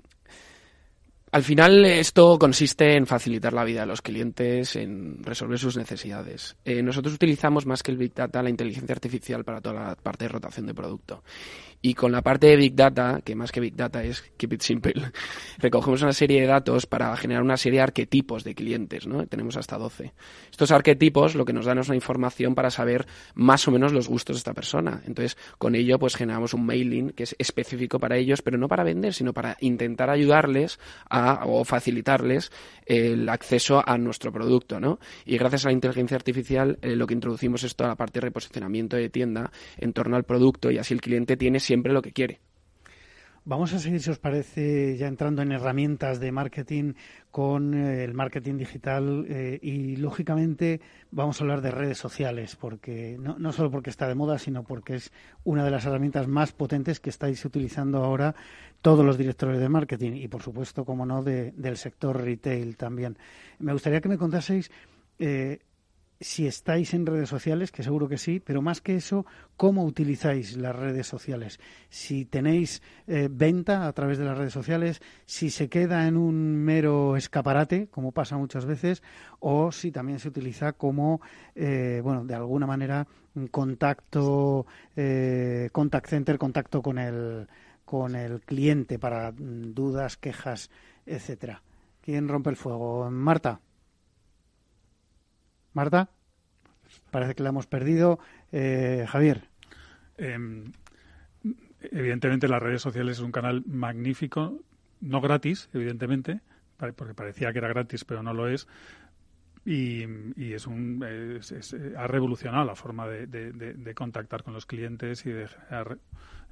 [1.35, 6.55] al final esto consiste en facilitar la vida a los clientes, en resolver sus necesidades.
[6.63, 10.23] Eh, nosotros utilizamos más que el Big Data la inteligencia artificial para toda la parte
[10.23, 11.25] de rotación de producto.
[11.85, 14.61] Y con la parte de Big Data, que más que Big Data es Keep It
[14.61, 14.93] Simple,
[15.59, 19.27] recogemos una serie de datos para generar una serie de arquetipos de clientes, ¿no?
[19.27, 20.11] Tenemos hasta 12.
[20.49, 24.07] Estos arquetipos lo que nos dan es una información para saber más o menos los
[24.07, 25.03] gustos de esta persona.
[25.05, 28.83] Entonces, con ello pues generamos un mailing que es específico para ellos, pero no para
[28.83, 32.51] vender, sino para intentar ayudarles a, o facilitarles
[32.87, 34.97] el acceso a nuestro producto, ¿no?
[35.23, 38.25] Y gracias a la inteligencia artificial eh, lo que introducimos es toda la parte de
[38.25, 42.11] reposicionamiento de tienda en torno al producto y así el cliente tiene siempre lo que
[42.11, 42.39] quiere.
[43.47, 46.93] Vamos a seguir, si os parece, ya entrando en herramientas de marketing
[47.29, 53.17] con eh, el marketing digital eh, y, lógicamente, vamos a hablar de redes sociales, porque
[53.19, 55.11] no, no, solo porque está de moda, sino porque es
[55.43, 58.33] una de las herramientas más potentes que estáis utilizando ahora
[58.81, 63.15] todos los directores de marketing y, por supuesto, como no, del sector retail también.
[63.59, 64.71] Me gustaría que me contaseis
[65.19, 65.59] eh,
[66.25, 70.57] si estáis en redes sociales, que seguro que sí, pero más que eso, cómo utilizáis
[70.57, 71.59] las redes sociales.
[71.89, 76.55] Si tenéis eh, venta a través de las redes sociales, si se queda en un
[76.55, 79.03] mero escaparate, como pasa muchas veces,
[79.39, 81.21] o si también se utiliza como,
[81.53, 87.47] eh, bueno, de alguna manera, un contacto, eh, contact center, contacto con el,
[87.85, 90.71] con el cliente para mm, dudas, quejas,
[91.05, 91.61] etcétera.
[92.01, 93.11] ¿Quién rompe el fuego?
[93.11, 93.59] Marta.
[95.73, 96.14] Marta.
[97.15, 98.19] Parece que la hemos perdido.
[98.51, 99.47] Eh, Javier.
[100.17, 100.65] Em,
[101.79, 104.59] evidentemente las redes sociales es un canal magnífico,
[104.99, 106.41] no gratis, evidentemente,
[106.97, 108.67] porque parecía que era gratis, pero no lo es.
[109.63, 110.03] Y,
[110.53, 111.05] es un
[111.97, 115.97] ha revolucionado la forma de, contactar con los clientes y de generar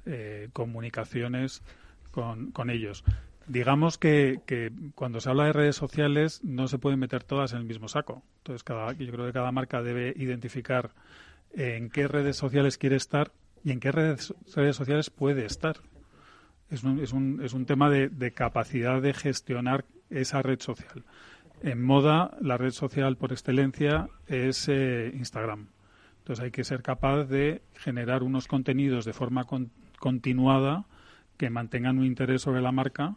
[0.06, 1.62] eh, comunicaciones
[2.10, 3.04] con, con ellos
[3.46, 7.58] digamos que, que, cuando se habla de redes sociales no se pueden meter todas en
[7.58, 8.22] el mismo saco.
[8.38, 10.90] Entonces, cada, yo creo que cada marca debe identificar
[11.52, 15.76] en qué redes sociales quiere estar y en qué redes, redes sociales puede estar.
[16.70, 21.04] Es un, es un, es un tema de, de, capacidad de gestionar esa red social.
[21.62, 25.68] En moda, la red social por excelencia es eh, Instagram.
[26.18, 29.46] Entonces hay que ser capaz de generar unos contenidos de forma
[29.98, 30.86] continuada
[31.36, 33.16] que mantengan un interés sobre la marca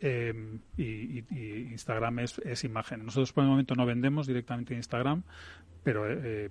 [0.00, 1.24] Em, y,
[1.72, 3.04] Instagram es, imagen.
[3.04, 5.22] Nosotros por el momento no vendemos directamente en Instagram,
[5.82, 6.50] pero eh, eh,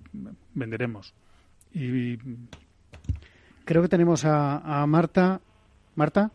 [0.54, 1.14] venderemos.
[1.72, 2.18] Y,
[3.64, 5.40] creo que tenemos a, Marta.
[5.94, 6.30] Marta.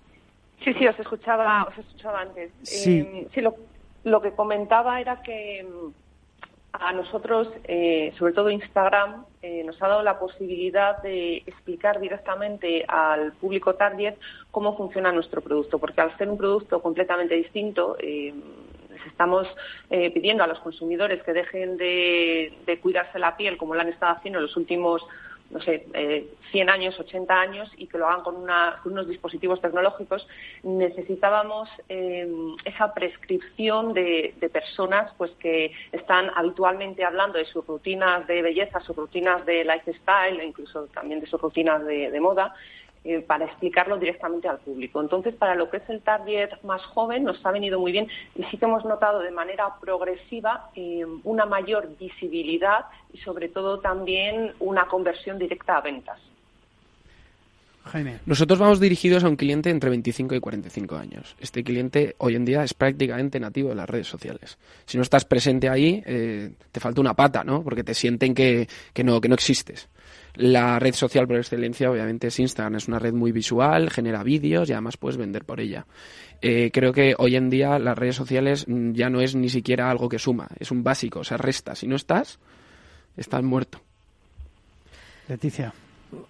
[0.64, 2.52] Sí, sí, os escuchaba, os escuchaba antes.
[2.64, 3.00] Sí.
[3.00, 3.56] Em, sí, lo,
[4.04, 5.68] lo que comentaba era que em,
[6.74, 12.84] a nosotros, eh, sobre todo Instagram, eh, nos ha dado la posibilidad de explicar directamente
[12.88, 14.16] al público target
[14.50, 18.34] cómo funciona nuestro producto, porque al ser un producto completamente distinto, eh,
[18.90, 19.48] les estamos
[19.90, 24.14] pidiendo a los consumidores que dejen de, de cuidarse la piel como lo han estado
[24.14, 25.02] haciendo en los últimos
[25.54, 28.36] no sé, eh, 100 años, 80 años y que lo hagan con,
[28.86, 30.28] unos dispositivos tecnológicos,
[30.64, 32.28] necesitábamos eh,
[32.66, 38.96] esa prescripción de, personas pues que están habitualmente hablando de sus rutinas de belleza, sus
[38.96, 42.54] rutinas de lifestyle e incluso también de sus rutinas de moda
[43.06, 45.02] eh, para explicarlo directamente al público.
[45.02, 48.44] Entonces, para lo que es el target más joven, nos ha venido muy bien y
[48.46, 54.54] sí que hemos notado de manera progresiva eh, una mayor visibilidad y, sobre todo, también
[54.60, 56.20] una conversión directa a ventas.
[57.86, 58.20] Jaime.
[58.26, 61.36] Nosotros vamos dirigidos a un cliente entre 25 y 45 años.
[61.40, 64.58] Este cliente hoy en día es prácticamente nativo de las redes sociales.
[64.86, 67.62] Si no estás presente ahí, eh, te falta una pata, ¿no?
[67.64, 69.90] Porque te sienten que, que, no, que no existes.
[70.36, 74.68] La red social por excelencia obviamente es Instagram, es una red muy visual, genera vídeos
[74.70, 75.86] y además puedes vender por ella.
[76.42, 79.92] Eh, creo que hoy en día las redes sociales mm, ya no es ni siquiera
[79.92, 81.76] algo que suma, es un básico, o sea, resta.
[81.76, 82.40] Si no estás,
[83.16, 83.80] estás muerto.
[85.28, 85.74] Leticia.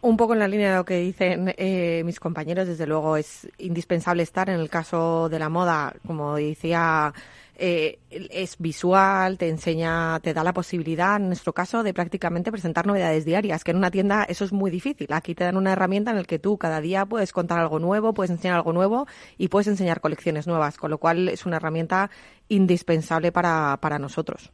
[0.01, 3.47] Un poco en la línea de lo que dicen eh, mis compañeros, desde luego es
[3.57, 7.13] indispensable estar en el caso de la moda, como decía
[7.55, 12.87] eh, es visual, te enseña, te da la posibilidad, en nuestro caso, de prácticamente presentar
[12.87, 15.07] novedades diarias, que en una tienda eso es muy difícil.
[15.11, 18.13] Aquí te dan una herramienta en la que tú cada día puedes contar algo nuevo,
[18.13, 22.09] puedes enseñar algo nuevo y puedes enseñar colecciones nuevas, con lo cual es una herramienta
[22.49, 24.51] indispensable para, para nosotros.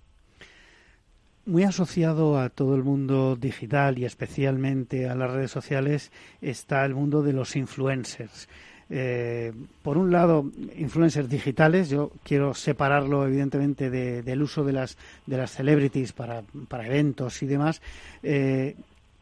[1.45, 6.93] Muy asociado a todo el mundo digital y especialmente a las redes sociales está el
[6.93, 8.47] mundo de los influencers.
[8.91, 15.37] Eh, por un lado, influencers digitales, yo quiero separarlo evidentemente del uso de las, de
[15.37, 17.81] las celebrities para, para eventos y demás.
[18.23, 18.75] Eh,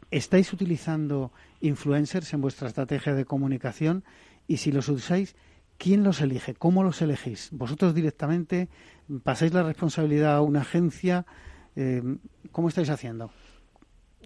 [0.10, 4.04] ¿Estáis utilizando influencers en vuestra estrategia de comunicación?
[4.48, 5.36] Y si los usáis,
[5.78, 6.54] ¿quién los elige?
[6.54, 7.50] ¿Cómo los elegís?
[7.52, 8.70] ¿Vosotros directamente
[9.24, 11.26] pasáis la responsabilidad a una agencia?
[11.76, 12.02] Eh,
[12.54, 13.32] ¿Cómo estáis haciendo?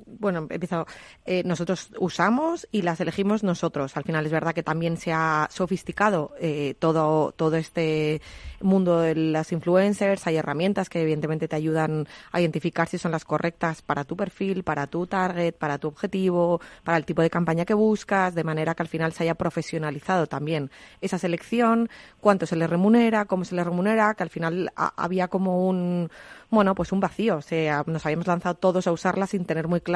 [0.05, 0.85] Bueno, empezado,
[1.25, 3.97] eh, nosotros usamos y las elegimos nosotros.
[3.97, 8.21] Al final es verdad que también se ha sofisticado eh, todo, todo este
[8.61, 10.25] mundo de las influencers.
[10.27, 14.63] Hay herramientas que evidentemente te ayudan a identificar si son las correctas para tu perfil,
[14.63, 18.75] para tu target, para tu objetivo, para el tipo de campaña que buscas, de manera
[18.75, 23.55] que al final se haya profesionalizado también esa selección, cuánto se le remunera, cómo se
[23.55, 26.09] le remunera, que al final había como un
[26.51, 27.39] bueno, pues un vacío.
[27.85, 29.90] Nos habíamos lanzado todos a usarla sin tener muy claro,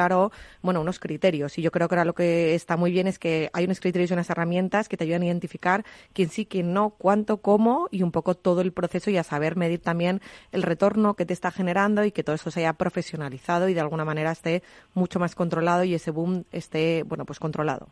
[0.62, 1.58] bueno, unos criterios.
[1.58, 4.10] Y yo creo que ahora lo que está muy bien es que hay unos criterios
[4.10, 8.02] y unas herramientas que te ayudan a identificar quién sí, quién no, cuánto, cómo y
[8.02, 10.20] un poco todo el proceso y a saber medir también
[10.52, 13.80] el retorno que te está generando y que todo eso se haya profesionalizado y de
[13.80, 14.62] alguna manera esté
[14.94, 17.88] mucho más controlado y ese boom esté, bueno, pues controlado.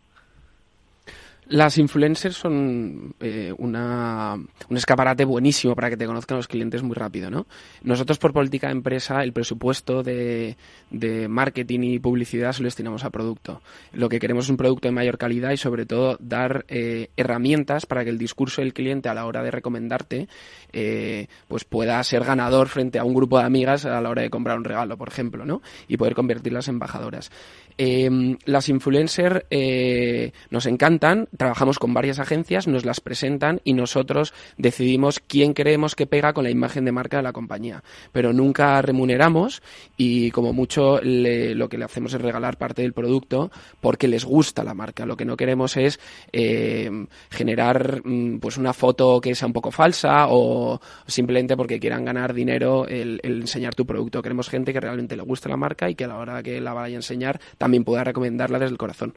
[1.49, 6.95] Las influencers son eh, una, un escaparate buenísimo para que te conozcan los clientes muy
[6.95, 7.47] rápido, ¿no?
[7.83, 10.57] Nosotros por política de empresa el presupuesto de,
[10.90, 13.61] de marketing y publicidad se lo destinamos a producto.
[13.92, 17.85] Lo que queremos es un producto de mayor calidad y sobre todo dar eh, herramientas
[17.85, 20.29] para que el discurso del cliente a la hora de recomendarte
[20.73, 24.31] eh, pues pueda ser ganador frente a un grupo de amigas a la hora de
[24.31, 25.61] comprar un regalo, por ejemplo, ¿no?
[25.88, 27.31] Y poder convertirlas en embajadoras.
[27.77, 34.33] Eh, las influencers eh, nos encantan, trabajamos con varias agencias, nos las presentan y nosotros
[34.56, 37.83] decidimos quién creemos que pega con la imagen de marca de la compañía.
[38.12, 39.62] Pero nunca remuneramos
[39.96, 43.50] y como mucho lo que le hacemos es regalar parte del producto
[43.81, 45.06] porque les gusta la marca.
[45.06, 45.98] Lo que no queremos es
[46.33, 46.90] eh,
[47.31, 52.35] generar mm, pues una foto que sea un poco falsa o simplemente porque quieran ganar
[52.35, 54.22] dinero el, el enseñar tu producto.
[54.22, 56.72] Queremos gente que realmente le guste la marca y que a la hora que la
[56.72, 59.15] vaya a enseñar también pueda recomendarla desde el corazón.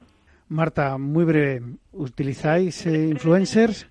[0.48, 3.90] Marta, muy breve, ¿utilizáis eh, influencers?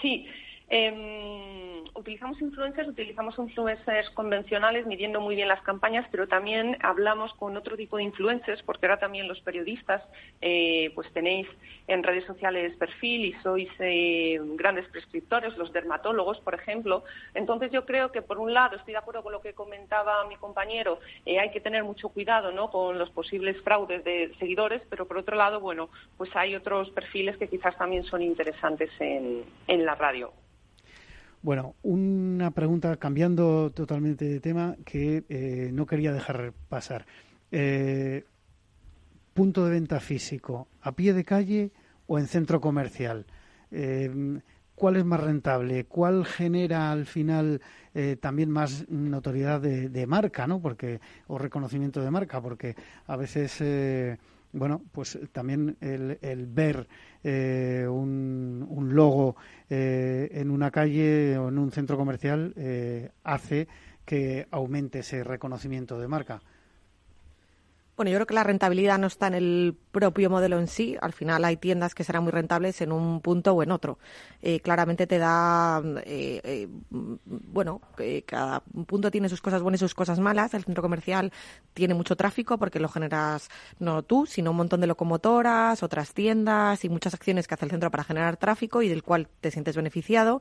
[0.00, 0.24] Sí.
[0.70, 1.39] Eh
[2.00, 7.76] utilizamos influencers, utilizamos influencers convencionales midiendo muy bien las campañas, pero también hablamos con otro
[7.76, 10.02] tipo de influencers, porque ahora también los periodistas,
[10.40, 11.46] eh, pues tenéis
[11.86, 17.04] en redes sociales perfil y sois eh, grandes prescriptores, los dermatólogos, por ejemplo.
[17.34, 20.36] Entonces yo creo que por un lado estoy de acuerdo con lo que comentaba mi
[20.36, 22.70] compañero, eh, hay que tener mucho cuidado, ¿no?
[22.70, 27.36] Con los posibles fraudes de seguidores, pero por otro lado, bueno, pues hay otros perfiles
[27.36, 30.32] que quizás también son interesantes en, en la radio.
[31.42, 37.06] Bueno, una pregunta cambiando totalmente de tema que eh, no quería dejar pasar.
[37.50, 38.24] Eh,
[39.32, 41.72] punto de venta físico, a pie de calle
[42.06, 43.24] o en centro comercial.
[43.70, 44.40] Eh,
[44.74, 45.84] ¿Cuál es más rentable?
[45.84, 47.60] ¿Cuál genera al final
[48.20, 50.60] también más notoriedad de, marca, no?
[50.62, 52.76] Porque o reconocimiento de marca, porque
[53.06, 53.60] a veces
[54.52, 56.88] bueno, pues también el, el ver
[57.22, 59.36] eh, un, un, logo
[59.70, 63.68] eh, en una calle o en un centro comercial eh, hace
[64.04, 66.42] que aumente ese reconocimiento de marca.
[68.00, 70.96] Bueno, yo creo que la rentabilidad no está en el propio modelo en sí.
[71.02, 73.98] Al final hay tiendas que serán muy rentables en un punto o en otro.
[74.40, 77.82] Eh, claramente te da, eh, eh, bueno,
[78.24, 80.54] cada punto tiene sus cosas buenas y sus cosas malas.
[80.54, 81.30] El centro comercial
[81.74, 86.82] tiene mucho tráfico porque lo generas no tú, sino un montón de locomotoras, otras tiendas
[86.86, 89.76] y muchas acciones que hace el centro para generar tráfico y del cual te sientes
[89.76, 90.40] beneficiado.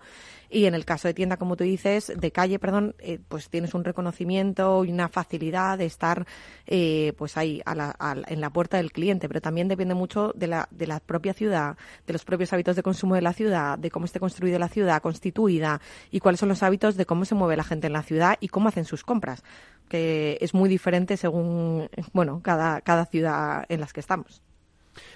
[0.49, 2.95] Y en el caso de tienda, como tú dices, de calle, perdón,
[3.27, 6.25] pues tienes un reconocimiento y una facilidad de estar,
[6.65, 10.99] pues ahí en la puerta del cliente, pero también depende mucho de la, de la
[10.99, 11.77] propia ciudad,
[12.07, 15.01] de los propios hábitos de consumo de la ciudad, de cómo esté construida la ciudad,
[15.01, 15.81] constituida
[16.11, 18.47] y cuáles son los hábitos de cómo se mueve la gente en la ciudad y
[18.49, 19.43] cómo hacen sus compras,
[19.87, 24.41] que es muy diferente según, bueno, cada, cada ciudad en las que estamos.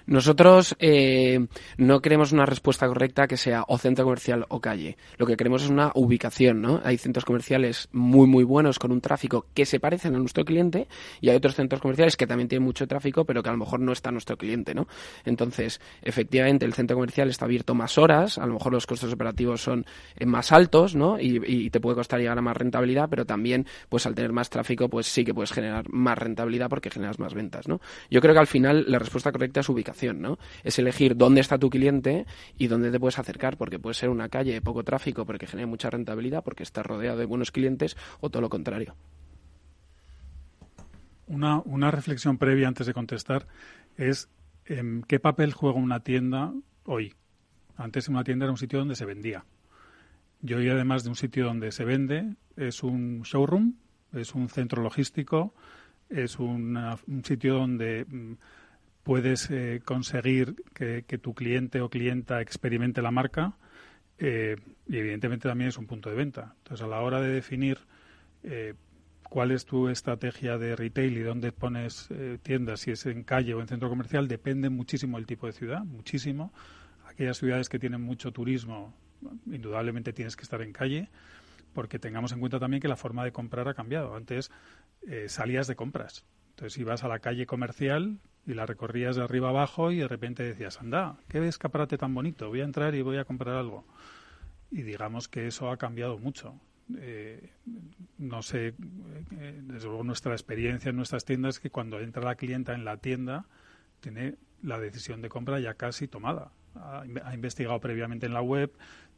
[0.05, 4.97] Nosotros eh, no queremos una respuesta correcta que sea o centro comercial o calle.
[5.17, 6.81] Lo que queremos es una ubicación, ¿no?
[6.83, 10.87] Hay centros comerciales muy, muy buenos con un tráfico que se parecen a nuestro cliente
[11.21, 13.79] y hay otros centros comerciales que también tienen mucho tráfico pero que a lo mejor
[13.79, 14.87] no está nuestro cliente, ¿no?
[15.25, 19.61] Entonces, efectivamente, el centro comercial está abierto más horas, a lo mejor los costos operativos
[19.61, 19.85] son
[20.17, 21.19] eh, más altos, ¿no?
[21.19, 24.49] Y, y te puede costar llegar a más rentabilidad, pero también, pues al tener más
[24.49, 27.79] tráfico, pues sí que puedes generar más rentabilidad porque generas más ventas, ¿no?
[28.09, 30.37] Yo creo que al final la respuesta correcta es ubicación, ¿no?
[30.63, 32.25] Es elegir dónde está tu cliente
[32.57, 35.67] y dónde te puedes acercar, porque puede ser una calle de poco tráfico, porque genera
[35.67, 38.95] mucha rentabilidad, porque está rodeado de buenos clientes, o todo lo contrario.
[41.27, 43.47] Una, una reflexión previa antes de contestar
[43.97, 44.29] es
[44.65, 46.53] em, qué papel juega una tienda
[46.85, 47.13] hoy.
[47.75, 49.45] Antes una tienda era un sitio donde se vendía.
[50.45, 53.75] Y hoy, además de un sitio donde se vende, es un showroom,
[54.11, 55.53] es un centro logístico,
[56.09, 56.77] es un
[57.23, 58.33] sitio donde mm,
[59.03, 63.57] puedes eh, conseguir que, tu cliente o clienta experimente la marca
[64.17, 64.55] eh,
[64.87, 66.55] y evidentemente también es un punto de venta.
[66.59, 67.79] Entonces, a la hora de definir
[68.43, 68.73] eh,
[69.29, 72.09] cuál es tu estrategia de retail y dónde pones
[72.43, 75.83] tiendas, si es en calle o en centro comercial, depende muchísimo del tipo de ciudad,
[75.83, 76.53] muchísimo.
[77.05, 78.93] Aquellas ciudades que tienen mucho turismo,
[79.47, 81.09] indudablemente tienes que estar en calle,
[81.73, 84.15] porque tengamos en cuenta también que la forma de comprar ha cambiado.
[84.15, 84.51] Antes
[85.27, 86.23] salías de compras.
[86.51, 90.43] Entonces ibas a la calle comercial, y la recorrías de arriba abajo y de repente
[90.43, 93.85] decías, anda, qué escaparate tan bonito, voy a entrar y voy a comprar algo.
[94.71, 96.55] Y digamos que eso ha cambiado mucho.
[96.97, 97.51] Eh,
[98.17, 98.67] no sé,
[99.31, 102.83] eh, desde luego nuestra experiencia en nuestras tiendas es que cuando entra la clienta en
[102.83, 103.45] la tienda
[104.01, 106.51] tiene la decisión de compra ya casi tomada.
[106.75, 108.71] Ha, investigado previamente en la web,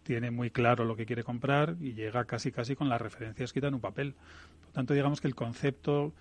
[0.04, 3.70] tiene muy claro lo que quiere comprar y llega casi casi con las referencias escritas
[3.70, 4.16] en un papel.
[4.62, 6.14] Por tanto, digamos que el concepto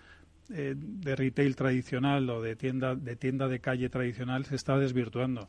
[0.51, 5.49] eh, de retail tradicional o de tienda de tienda de calle tradicional se está desvirtuando.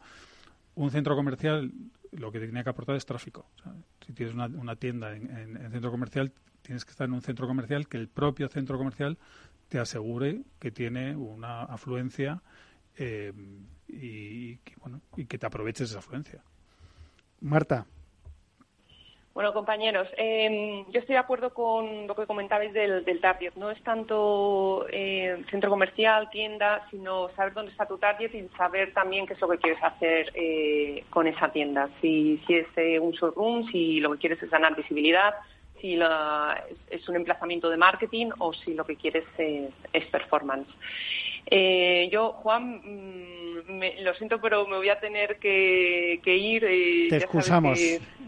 [0.75, 1.71] un centro comercial
[2.11, 3.45] lo que tiene que aportar es tráfico.
[4.05, 6.31] si tienes una, tienda en, centro comercial,
[6.61, 9.17] tienes que estar en un centro comercial que el propio centro comercial
[9.69, 12.41] te asegure que tiene una afluencia
[12.97, 13.33] eh,
[13.87, 16.41] y, bueno, y que te aproveches esa afluencia.
[17.41, 17.85] Marta.
[19.35, 23.51] Bueno, compañeros, em, yo estoy de acuerdo con lo que comentabais del, target.
[23.57, 28.93] No es tanto eh, centro comercial, tienda, sino saber dónde está tu target y saber
[28.93, 31.89] también qué es lo que quieres hacer eh, con esa tienda.
[31.99, 35.35] Si, si es eh, un showroom, si lo que quieres es ganar visibilidad,
[35.81, 35.99] si
[36.89, 40.69] es un emplazamiento de marketing o si lo que quieres es performance.
[41.45, 43.35] Eh, yo, Juan, mm,
[44.03, 46.63] lo siento, pero me voy a tener que, ir.
[46.65, 47.79] Eh, Te excusamos.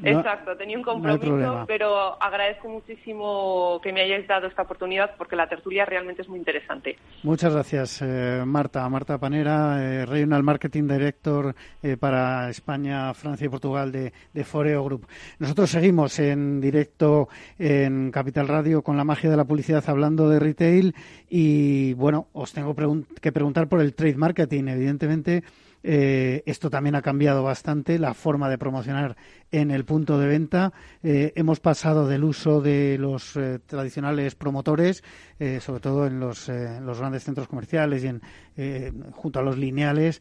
[0.04, 5.48] exacto, tenía un compromiso, pero agradezco muchísimo que me hayáis dado esta oportunidad porque la
[5.48, 6.98] tertulia realmente es muy interesante.
[7.24, 8.88] Muchas gracias, eh, Marta.
[8.90, 11.56] Marta Panera, eh, Regional Marketing Director
[12.00, 15.08] para España, Francia y Portugal de, de Foreo Group.
[15.40, 20.40] Nosotros seguimos en directo en Capital Radio con la magia de la publicidad hablando de
[20.40, 20.96] retail
[21.30, 24.68] y, bueno, os tengo preguntas que preguntar por el trade marketing.
[24.68, 25.44] Evidentemente,
[25.84, 29.16] eh, esto también ha cambiado bastante la forma de promocionar
[29.52, 30.74] en el punto de venta.
[31.04, 35.04] Eh, hemos pasado del uso de los eh, tradicionales promotores,
[35.60, 40.20] sobre todo en los, los, grandes centros comerciales y en, junto a los lineales,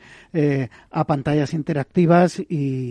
[0.90, 2.44] a pantallas interactivas e,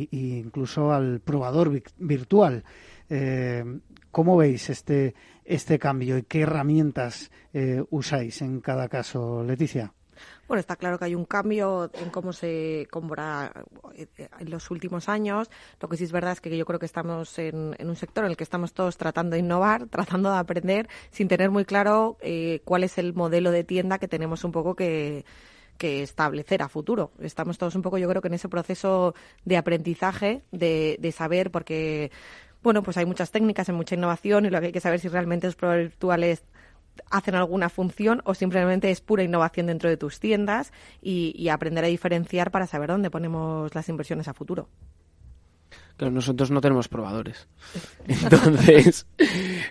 [0.10, 2.64] incluso al probador virtual.
[4.10, 5.14] ¿Cómo veis este,
[5.46, 7.32] este cambio y qué herramientas
[7.90, 9.94] usáis en cada caso, Leticia?
[10.48, 13.52] Bueno, está claro que hay un cambio en cómo se compra
[13.96, 14.08] eh,
[14.40, 15.50] en los últimos años.
[15.82, 18.32] Lo que sí es verdad es que yo creo que estamos en, un sector en
[18.32, 22.62] el que estamos todos tratando de innovar, tratando de aprender, sin tener muy claro eh,
[22.64, 25.26] cuál es el modelo de tienda que tenemos un poco que,
[25.78, 27.12] que establecer a futuro.
[27.20, 29.16] Estamos todos un poco, yo creo que en ese proceso
[29.46, 32.12] de aprendizaje, de, de saber, porque
[32.66, 35.08] bueno, pues hay muchas técnicas, hay mucha innovación y lo que hay que saber si
[35.08, 36.44] realmente los pruebas virtuales
[37.12, 41.88] hacen alguna función o simplemente es pura innovación dentro de tus tiendas y, aprender a
[41.88, 44.68] diferenciar para saber dónde ponemos las inversiones a futuro.
[45.98, 47.48] Claro, nosotros no tenemos probadores.
[48.08, 49.08] Entonces,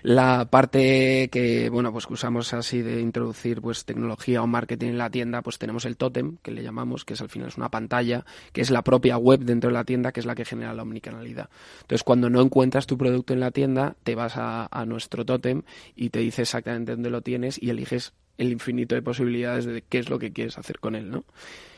[0.01, 5.11] la parte que, bueno, pues usamos así de introducir pues tecnología o marketing en la
[5.11, 8.25] tienda, pues tenemos el tótem, que le llamamos, que es al final es una pantalla,
[8.53, 10.81] que es la propia web dentro de la tienda, que es la que genera la
[10.81, 11.49] omnicanalidad.
[11.81, 15.61] Entonces, cuando no encuentras tu producto en la tienda, te vas a, a nuestro tótem
[15.95, 19.99] y te dice exactamente dónde lo tienes y eliges el infinito de posibilidades de qué
[19.99, 21.23] es lo que quieres hacer con él, ¿no?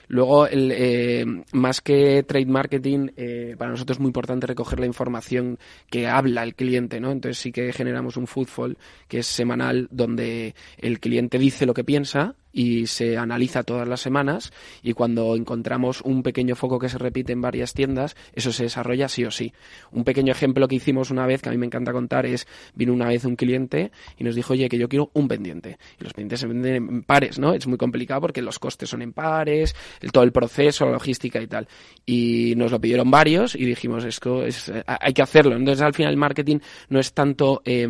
[0.07, 4.85] Luego, el, eh, más que trade marketing, eh, para nosotros es muy importante recoger la
[4.85, 7.11] información que habla el cliente, ¿no?
[7.11, 8.77] Entonces sí que generamos un footfall
[9.07, 14.01] que es semanal donde el cliente dice lo que piensa y se analiza todas las
[14.01, 18.63] semanas y cuando encontramos un pequeño foco que se repite en varias tiendas, eso se
[18.63, 19.53] desarrolla sí o sí.
[19.91, 22.93] Un pequeño ejemplo que hicimos una vez, que a mí me encanta contar, es vino
[22.93, 25.77] una vez un cliente y nos dijo, oye, que yo quiero un pendiente.
[25.99, 27.53] Y los pendientes se venden en pares, ¿no?
[27.53, 29.75] Es muy complicado porque los costes son en pares,
[30.11, 31.67] todo el proceso, la logística y tal.
[32.05, 35.55] Y nos lo pidieron varios y dijimos, esto es, hay que hacerlo.
[35.55, 37.61] Entonces al final el marketing no es tanto...
[37.65, 37.87] Eh,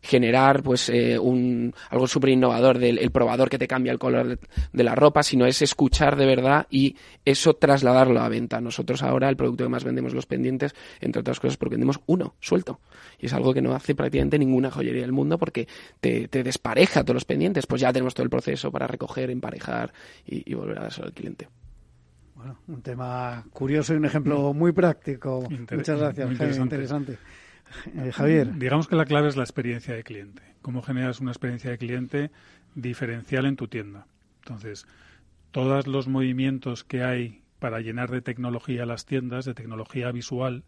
[0.00, 4.38] generar pues eh, un algo súper innovador del probador que te cambia el color
[4.72, 8.60] de, la ropa, sino es escuchar de verdad y eso trasladarlo a venta.
[8.60, 12.34] Nosotros ahora el producto que más vendemos los pendientes, entre otras cosas, porque vendemos uno
[12.40, 12.80] suelto.
[13.18, 15.68] Y es algo que no hace prácticamente ninguna joyería del mundo porque
[16.00, 17.66] te, te despareja todos los pendientes.
[17.66, 19.92] Pues ya tenemos todo el proceso para recoger, emparejar
[20.26, 21.48] y, volver a dárselo al cliente.
[22.34, 25.46] Bueno, un tema curioso y un ejemplo muy práctico.
[25.70, 26.62] Muchas gracias, interesante.
[26.62, 27.18] interesante.
[27.96, 28.58] Eh, Javier.
[28.58, 30.42] Digamos que la clave es la experiencia de cliente.
[30.62, 32.30] Cómo generas una experiencia de cliente
[32.74, 34.06] diferencial en tu tienda.
[34.42, 34.86] Entonces,
[35.50, 40.64] todos los movimientos que hay para llenar de tecnología las tiendas, de tecnología visual,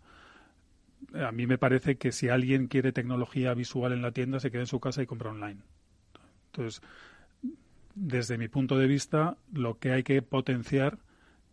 [1.14, 4.62] a mí me parece que si alguien quiere tecnología visual en la tienda, se queda
[4.62, 5.60] en su casa y compra online.
[6.46, 6.82] Entonces,
[7.94, 10.98] desde mi punto de vista, lo que hay que potenciar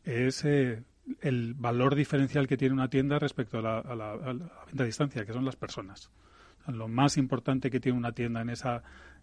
[0.03, 0.83] es eh,
[1.21, 5.45] el valor diferencial que tiene una tienda respecto a la, venta a distancia, que son
[5.45, 6.11] las personas.
[6.67, 8.81] lo más importante que tiene una tienda en ese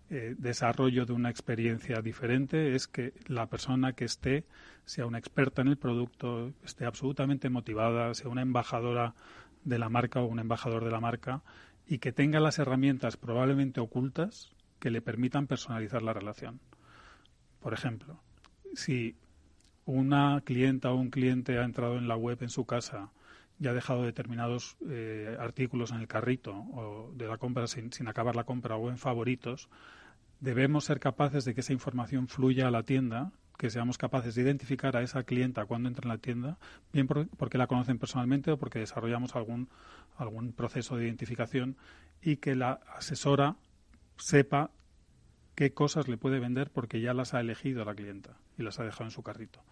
[0.09, 4.45] eh, desarrollo de una experiencia diferente es que la persona que esté
[4.84, 9.14] sea una experta en el producto, esté absolutamente motivada, sea una embajadora
[9.64, 11.43] de la marca o un embajador de la marca
[11.89, 16.61] y que tenga las herramientas probablemente ocultas que le permitan personalizar la relación.
[17.61, 18.20] Por ejemplo,
[18.74, 19.16] si
[19.87, 23.11] una clienta o un cliente ha entrado en la web en su casa
[23.59, 28.07] y ha dejado determinados eh, artículos en el carrito o de la compra sin, sin,
[28.09, 29.70] acabar la compra o en favoritos,
[30.41, 34.43] debemos ser capaces de que esa información fluya a la tienda que seamos capaces de
[34.43, 36.59] identificar a esa clienta cuando entra en la tienda,
[36.93, 39.68] bien porque la conocen personalmente o porque desarrollamos algún,
[40.16, 41.76] algún proceso de identificación
[42.20, 43.57] y que la asesora
[44.18, 44.70] sepa
[45.55, 48.84] qué cosas le puede vender porque ya las ha elegido la clienta y las ha
[48.84, 49.62] dejado en su carrito.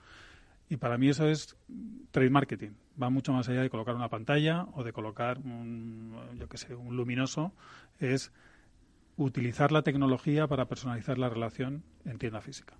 [0.68, 1.56] Y para mí eso es
[2.10, 2.70] trade marketing.
[3.00, 6.74] Va mucho más allá de colocar una pantalla o de colocar un, yo que sé,
[6.74, 7.52] un luminoso.
[7.98, 8.32] Es
[9.16, 12.74] utilizar la tecnología para personalizar la relación en tienda física.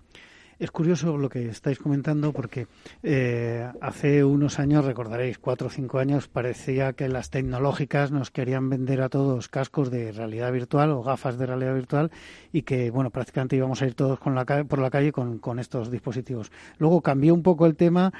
[0.57, 2.67] Es curioso lo que estáis comentando porque
[3.03, 8.69] eh, hace unos años, recordaréis, cuatro o cinco años, parecía que las tecnológicas nos querían
[8.69, 12.09] vender a todos cascos de realidad virtual o gafas de realidad virtual
[12.53, 15.59] y que, bueno, prácticamente íbamos a ir todos con la, por la calle con, con
[15.59, 16.53] estos dispositivos.
[16.77, 18.13] Luego cambió un poco el tema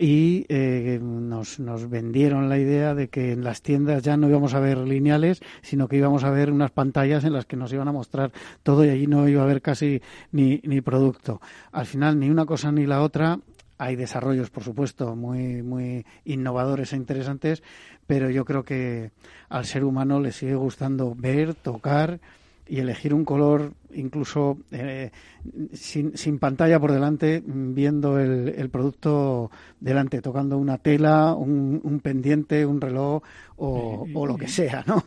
[0.00, 4.54] y eh, nos, nos vendieron la idea de que en las tiendas ya no íbamos
[4.54, 7.86] a ver lineales, sino que íbamos a ver unas pantallas en las que nos iban
[7.86, 8.32] a mostrar
[8.62, 10.00] todo y allí no iba a haber casi
[10.32, 11.42] ni, ni producto.
[11.70, 13.40] Al final, ni una cosa ni la otra.
[13.76, 17.62] Hay desarrollos, por supuesto, muy, muy innovadores e interesantes,
[18.06, 19.10] pero yo creo que
[19.50, 22.20] al ser humano le sigue gustando ver, tocar,
[22.70, 25.10] y elegir un color incluso eh,
[25.72, 29.50] sin, sin, pantalla por delante, viendo el, el, producto
[29.80, 33.24] delante, tocando una tela, un, un pendiente, un reloj
[33.56, 35.04] o, o, lo que sea, ¿no?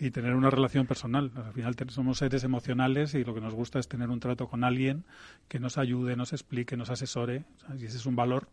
[0.00, 1.30] Y, tener una relación personal.
[1.36, 4.64] Al final somos seres emocionales y lo que nos gusta es tener un trato con
[4.64, 5.04] alguien
[5.46, 7.44] que nos ayude, nos explique, nos asesore.
[7.78, 8.48] Y ese es un valor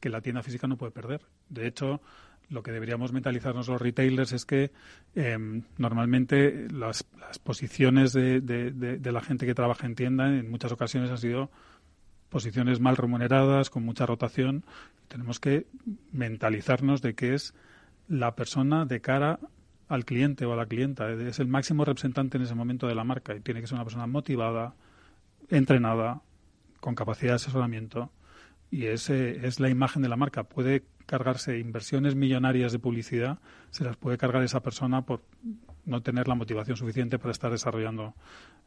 [0.00, 1.26] que la tienda física no puede perder.
[1.50, 2.00] De hecho,
[2.48, 4.70] lo que deberíamos mentalizarnos los retailers es que
[5.14, 7.04] em, normalmente las,
[7.42, 11.50] posiciones de, de, la gente que trabaja en tienda en muchas ocasiones han sido
[12.30, 14.64] posiciones mal remuneradas, con mucha rotación.
[15.08, 15.66] Tenemos que
[16.12, 17.54] mentalizarnos de que es
[18.08, 19.40] la persona de cara
[19.88, 21.10] al cliente o a la clienta.
[21.10, 23.84] Es el máximo representante en ese momento de la marca y tiene que ser una
[23.84, 24.74] persona motivada,
[25.50, 26.22] entrenada,
[26.80, 28.10] con capacidad de asesoramiento
[28.70, 30.44] y ese es la imagen de la marca.
[30.44, 33.38] Puede cargarse inversiones millonarias de publicidad,
[33.70, 35.22] se las puede cargar esa persona por
[35.86, 38.14] no tener la motivación suficiente para estar desarrollando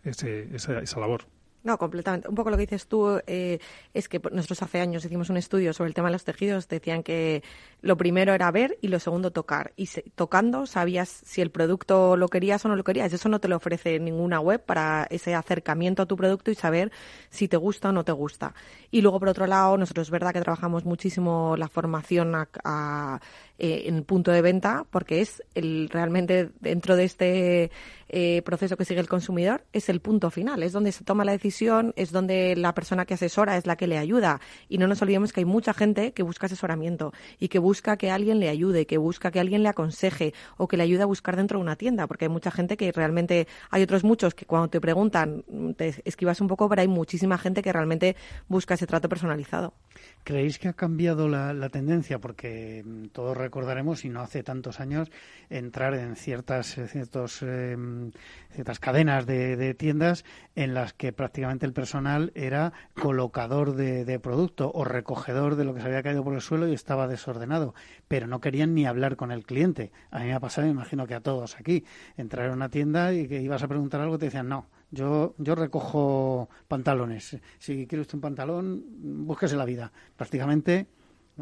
[0.04, 1.28] ese, esa, esa labor.
[1.64, 2.28] No, completamente.
[2.28, 3.60] Un poco lo que dices tú eh,
[3.94, 6.68] es que nosotros hace años hicimos un estudio sobre el tema de los tejidos.
[6.68, 7.44] Decían que
[7.82, 9.72] lo primero era ver y lo segundo tocar.
[9.76, 13.14] Y tocando sabías si el producto lo querías o no lo querías.
[13.14, 16.92] Eso no te lo ofrece ninguna web para ese acercamiento a tu producto y saber
[17.30, 18.56] si te gusta o no te gusta.
[18.90, 22.34] Y luego, por otro lado, nosotros es verdad que trabajamos muchísimo la formación
[22.64, 23.20] a,
[23.64, 27.70] eh, en punto de venta porque es el realmente dentro de este
[28.10, 31.32] eh, proceso que sigue el consumidor es el punto final, es donde se toma la
[31.32, 34.42] decisión, es donde la persona que asesora es la que le ayuda.
[34.68, 38.10] Y no nos olvidemos que hay mucha gente que busca asesoramiento y que busca que
[38.10, 41.36] alguien le ayude, que busca que alguien le aconseje o que le ayude a buscar
[41.36, 44.70] dentro de una tienda, porque hay mucha gente que realmente, hay otros muchos que cuando
[44.70, 45.46] te preguntan
[45.78, 48.16] te esquivas un poco, pero hay muchísima gente que realmente
[48.48, 49.76] busca ese trato personalizado.
[50.24, 52.20] ¿Creéis que ha cambiado la, tendencia?
[52.20, 55.12] Porque mm, todos recordaremos, y no hace tantos años,
[55.50, 58.12] entrar en ciertas, ciertos em,
[58.50, 60.24] ciertas cadenas de, tiendas
[60.56, 65.82] en las que prácticamente el personal era colocador de, producto o recogedor de lo que
[65.82, 67.76] se había caído por el suelo y estaba desordenado,
[68.08, 69.92] pero no querían ni hablar con el cliente.
[70.12, 71.84] A mí me ha pasado, me imagino que a todos aquí,
[72.16, 74.68] entrar en una tienda y que ibas a preguntar algo te decían no.
[74.92, 77.38] Yo, yo recojo pantalones.
[77.60, 78.84] Si quiere usted un pantalón,
[79.26, 79.92] búsquese la vida.
[80.16, 80.88] Prácticamente,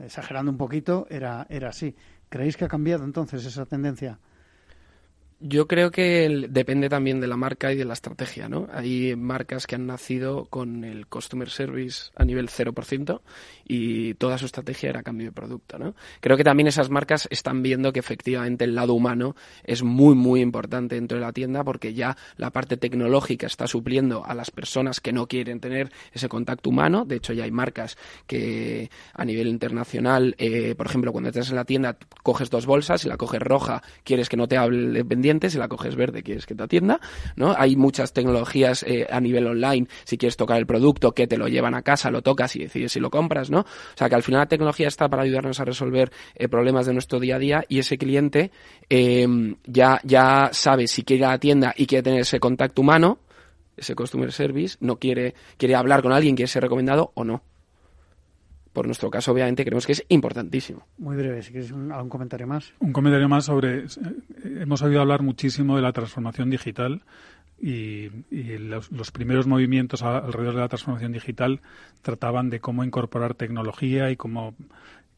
[0.04, 1.95] exagerando un poquito, era, era así.
[2.30, 4.20] ¿Creéis que ha cambiado entonces esa tendencia?
[5.42, 8.68] Yo creo que depende también de la marca y de la estrategia, ¿no?
[8.74, 13.22] Hay marcas que han nacido con el customer service a nivel 0%
[13.66, 15.96] y toda su estrategia era cambio de producto, ¿no?
[16.20, 20.42] Creo que también esas marcas están viendo que efectivamente el lado humano es muy, muy
[20.42, 25.00] importante dentro de la tienda porque ya la parte tecnológica está supliendo a las personas
[25.00, 27.06] que no quieren tener ese contacto humano.
[27.06, 31.56] De hecho, ya hay marcas que a nivel internacional, eh, por ejemplo, cuando estás en
[31.56, 35.50] la tienda, coges dos bolsas y la coges roja, quieres que no te hable vendiendo
[35.50, 37.00] si la coges verde, quieres que te atienda,
[37.36, 37.54] ¿no?
[37.58, 41.48] Hay muchas tecnologías eh, a nivel online, si quieres tocar el producto, que te lo
[41.48, 43.60] llevan a casa, lo tocas y decides si lo compras, ¿no?
[43.60, 43.66] O
[43.96, 47.20] sea, que al final la tecnología está para ayudarnos a resolver eh, problemas de nuestro
[47.20, 48.52] día a día y ese cliente
[48.90, 52.82] em, ya, ya sabe si quiere ir a la tienda y quiere tener ese contacto
[52.82, 53.20] humano,
[53.78, 57.44] ese customer service, no quiere, quiere hablar con alguien, quiere ser recomendado o no
[58.74, 60.86] por nuestro caso, obviamente, creemos que es importantísimo.
[60.98, 62.74] Muy breve, si quieres un, algún comentario más.
[62.80, 63.80] Un comentario más sobre.
[63.80, 63.88] Eh,
[64.62, 67.02] hemos oído hablar muchísimo de la transformación digital
[67.62, 71.62] y, los, primeros movimientos alrededor de la transformación digital
[72.02, 74.56] trataban de cómo incorporar tecnología y cómo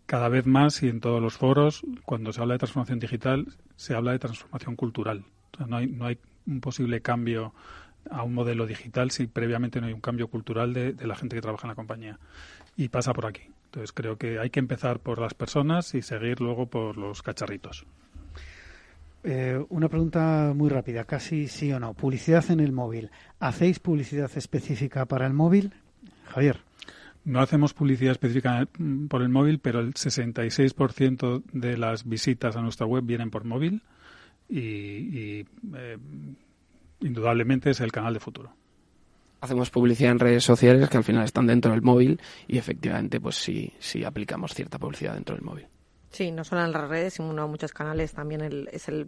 [0.05, 3.95] cada vez más y en todos los foros, cuando se habla de transformación digital, se
[3.95, 5.23] habla de transformación cultural.
[5.67, 7.53] no, hay, no hay un posible cambio
[8.09, 11.41] a un modelo digital si previamente no hay un cambio cultural de, la gente que
[11.41, 12.19] trabaja en la compañía.
[12.75, 13.43] Y pasa por aquí.
[13.65, 17.85] Entonces creo que hay que empezar por las personas y seguir luego por los cacharritos.
[19.23, 21.93] Eh, una pregunta muy rápida, casi sí o no.
[21.93, 23.11] Publicidad en el móvil.
[23.39, 25.73] ¿Hacéis publicidad específica para el móvil?
[26.25, 26.59] Javier.
[27.23, 28.67] No hacemos publicidad específica
[29.07, 33.83] por el móvil, pero el 66% de las visitas a nuestra web vienen por móvil
[34.49, 35.45] y,
[35.75, 35.97] eh,
[36.99, 38.53] indudablemente es el canal de futuro.
[39.41, 43.35] Hacemos publicidad en redes sociales que al final están dentro del móvil y efectivamente pues
[43.35, 45.67] sí, sí aplicamos cierta publicidad dentro del móvil.
[46.11, 49.07] Sí, no solo en las redes, sino en muchos canales también es el,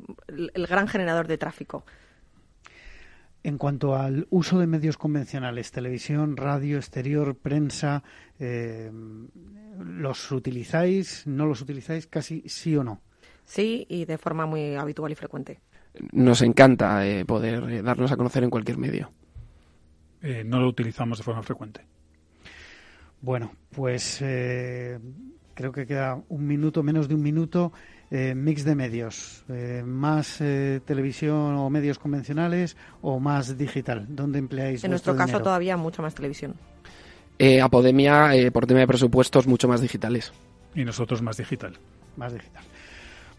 [0.68, 1.86] gran generador de tráfico.
[3.44, 8.04] En cuanto al uso de medios convencionales, televisión, radio, exterior, prensa,
[8.40, 8.90] eh,
[9.78, 11.28] ¿los utilizáis?
[11.28, 12.08] ¿No los utilizáis?
[12.08, 13.02] Casi sí o no.
[13.44, 15.60] Sí, y de forma muy habitual y frecuente.
[16.14, 19.12] Nos encanta eh, poder eh, darnos a conocer en cualquier medio.
[20.46, 21.82] No lo utilizamos de forma frecuente.
[23.22, 24.18] Bueno, pues
[25.54, 27.72] creo que queda un minuto, menos de un minuto,
[28.12, 34.06] eh, mix de medios, eh, más eh, televisión o medios convencionales o más digital.
[34.10, 34.84] ¿Dónde empleáis?
[34.84, 36.54] En nuestro caso todavía mucho más televisión.
[37.62, 40.32] Apodemia, por tema de presupuestos, mucho más digitales.
[40.76, 41.78] Y nosotros más digital.
[42.16, 42.64] Más digital.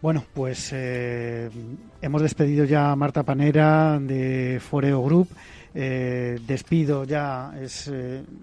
[0.01, 5.29] Bueno, pues hemos despedido ya a Marta Panera de Foreo Group.
[5.75, 7.91] Despido ya, es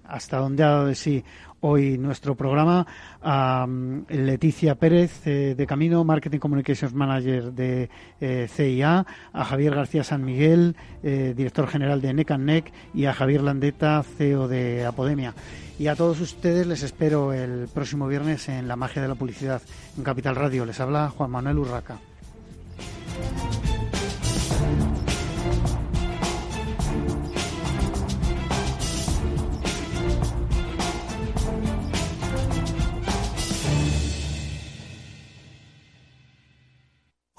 [0.05, 1.23] hasta donde ha dado de sí
[1.65, 2.85] hoy nuestro programa
[3.21, 9.73] a mm, Leticia Pérez eh, de Camino, Marketing Communications Manager de eh, CIA, a Javier
[9.73, 15.33] García San Miguel, eh, director general de NEC y a Javier Landeta, CEO de Apodemia.
[15.79, 19.61] Y a todos ustedes les espero el próximo viernes en La Magia de la Publicidad
[19.97, 20.65] en Capital Radio.
[20.65, 21.97] Les habla Juan Manuel Urraca.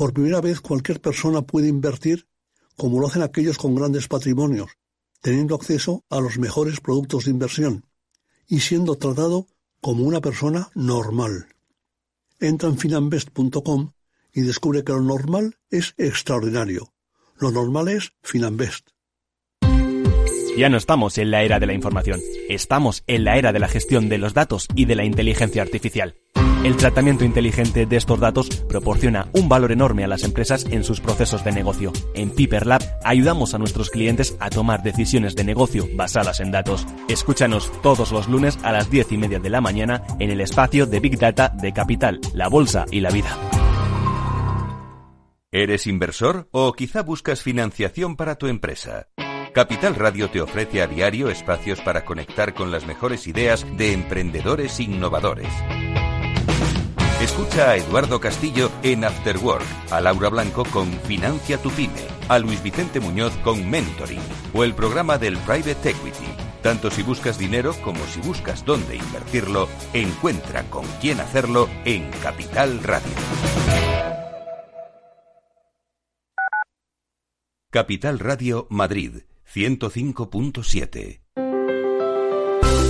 [0.00, 2.26] por primera vez cualquier persona puede invertir
[2.74, 4.70] como lo hacen aquellos con grandes patrimonios,
[5.20, 7.84] teniendo acceso a los mejores productos de inversión
[8.48, 9.46] y siendo tratado
[9.82, 11.48] como una persona normal.
[12.38, 13.92] Entra en finanbest.com
[14.32, 16.94] y descubre que lo normal es extraordinario.
[17.36, 18.88] Lo normal es Finanbest.
[20.56, 23.68] Ya no estamos en la era de la información, estamos en la era de la
[23.68, 26.16] gestión de los datos y de la inteligencia artificial.
[26.62, 31.00] El tratamiento inteligente de estos datos proporciona un valor enorme a las empresas en sus
[31.00, 31.90] procesos de negocio.
[32.14, 36.86] En Piper Lab ayudamos a nuestros clientes a tomar decisiones de negocio basadas en datos.
[37.08, 40.84] Escúchanos todos los lunes a las 10 y media de la mañana en el espacio
[40.84, 43.38] de Big Data de Capital, la Bolsa y la Vida.
[45.50, 49.08] ¿Eres inversor o quizá buscas financiación para tu empresa?
[49.54, 54.78] Capital Radio te ofrece a diario espacios para conectar con las mejores ideas de emprendedores
[54.78, 55.48] innovadores.
[57.20, 62.00] Escucha a Eduardo Castillo en After Work, a Laura Blanco con Financia tu Pyme,
[62.30, 64.22] a Luis Vicente Muñoz con Mentoring
[64.54, 66.24] o el programa del Private Equity.
[66.62, 72.82] Tanto si buscas dinero como si buscas dónde invertirlo, encuentra con quién hacerlo en Capital
[72.82, 73.12] Radio.
[77.70, 81.49] Capital Radio Madrid 105.7.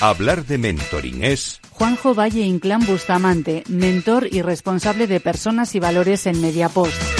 [0.00, 1.60] Hablar de mentoring es...
[1.72, 7.19] Juanjo Valle Inclán Bustamante, mentor y responsable de personas y valores en Mediapost.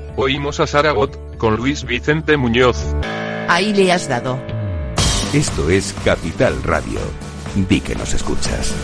[0.17, 2.77] Oímos a Saragot con Luis Vicente Muñoz.
[3.47, 4.37] Ahí le has dado.
[5.33, 6.99] Esto es Capital Radio.
[7.55, 8.75] Di que nos escuchas.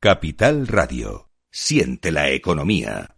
[0.00, 1.28] Capital Radio.
[1.50, 3.17] Siente la economía.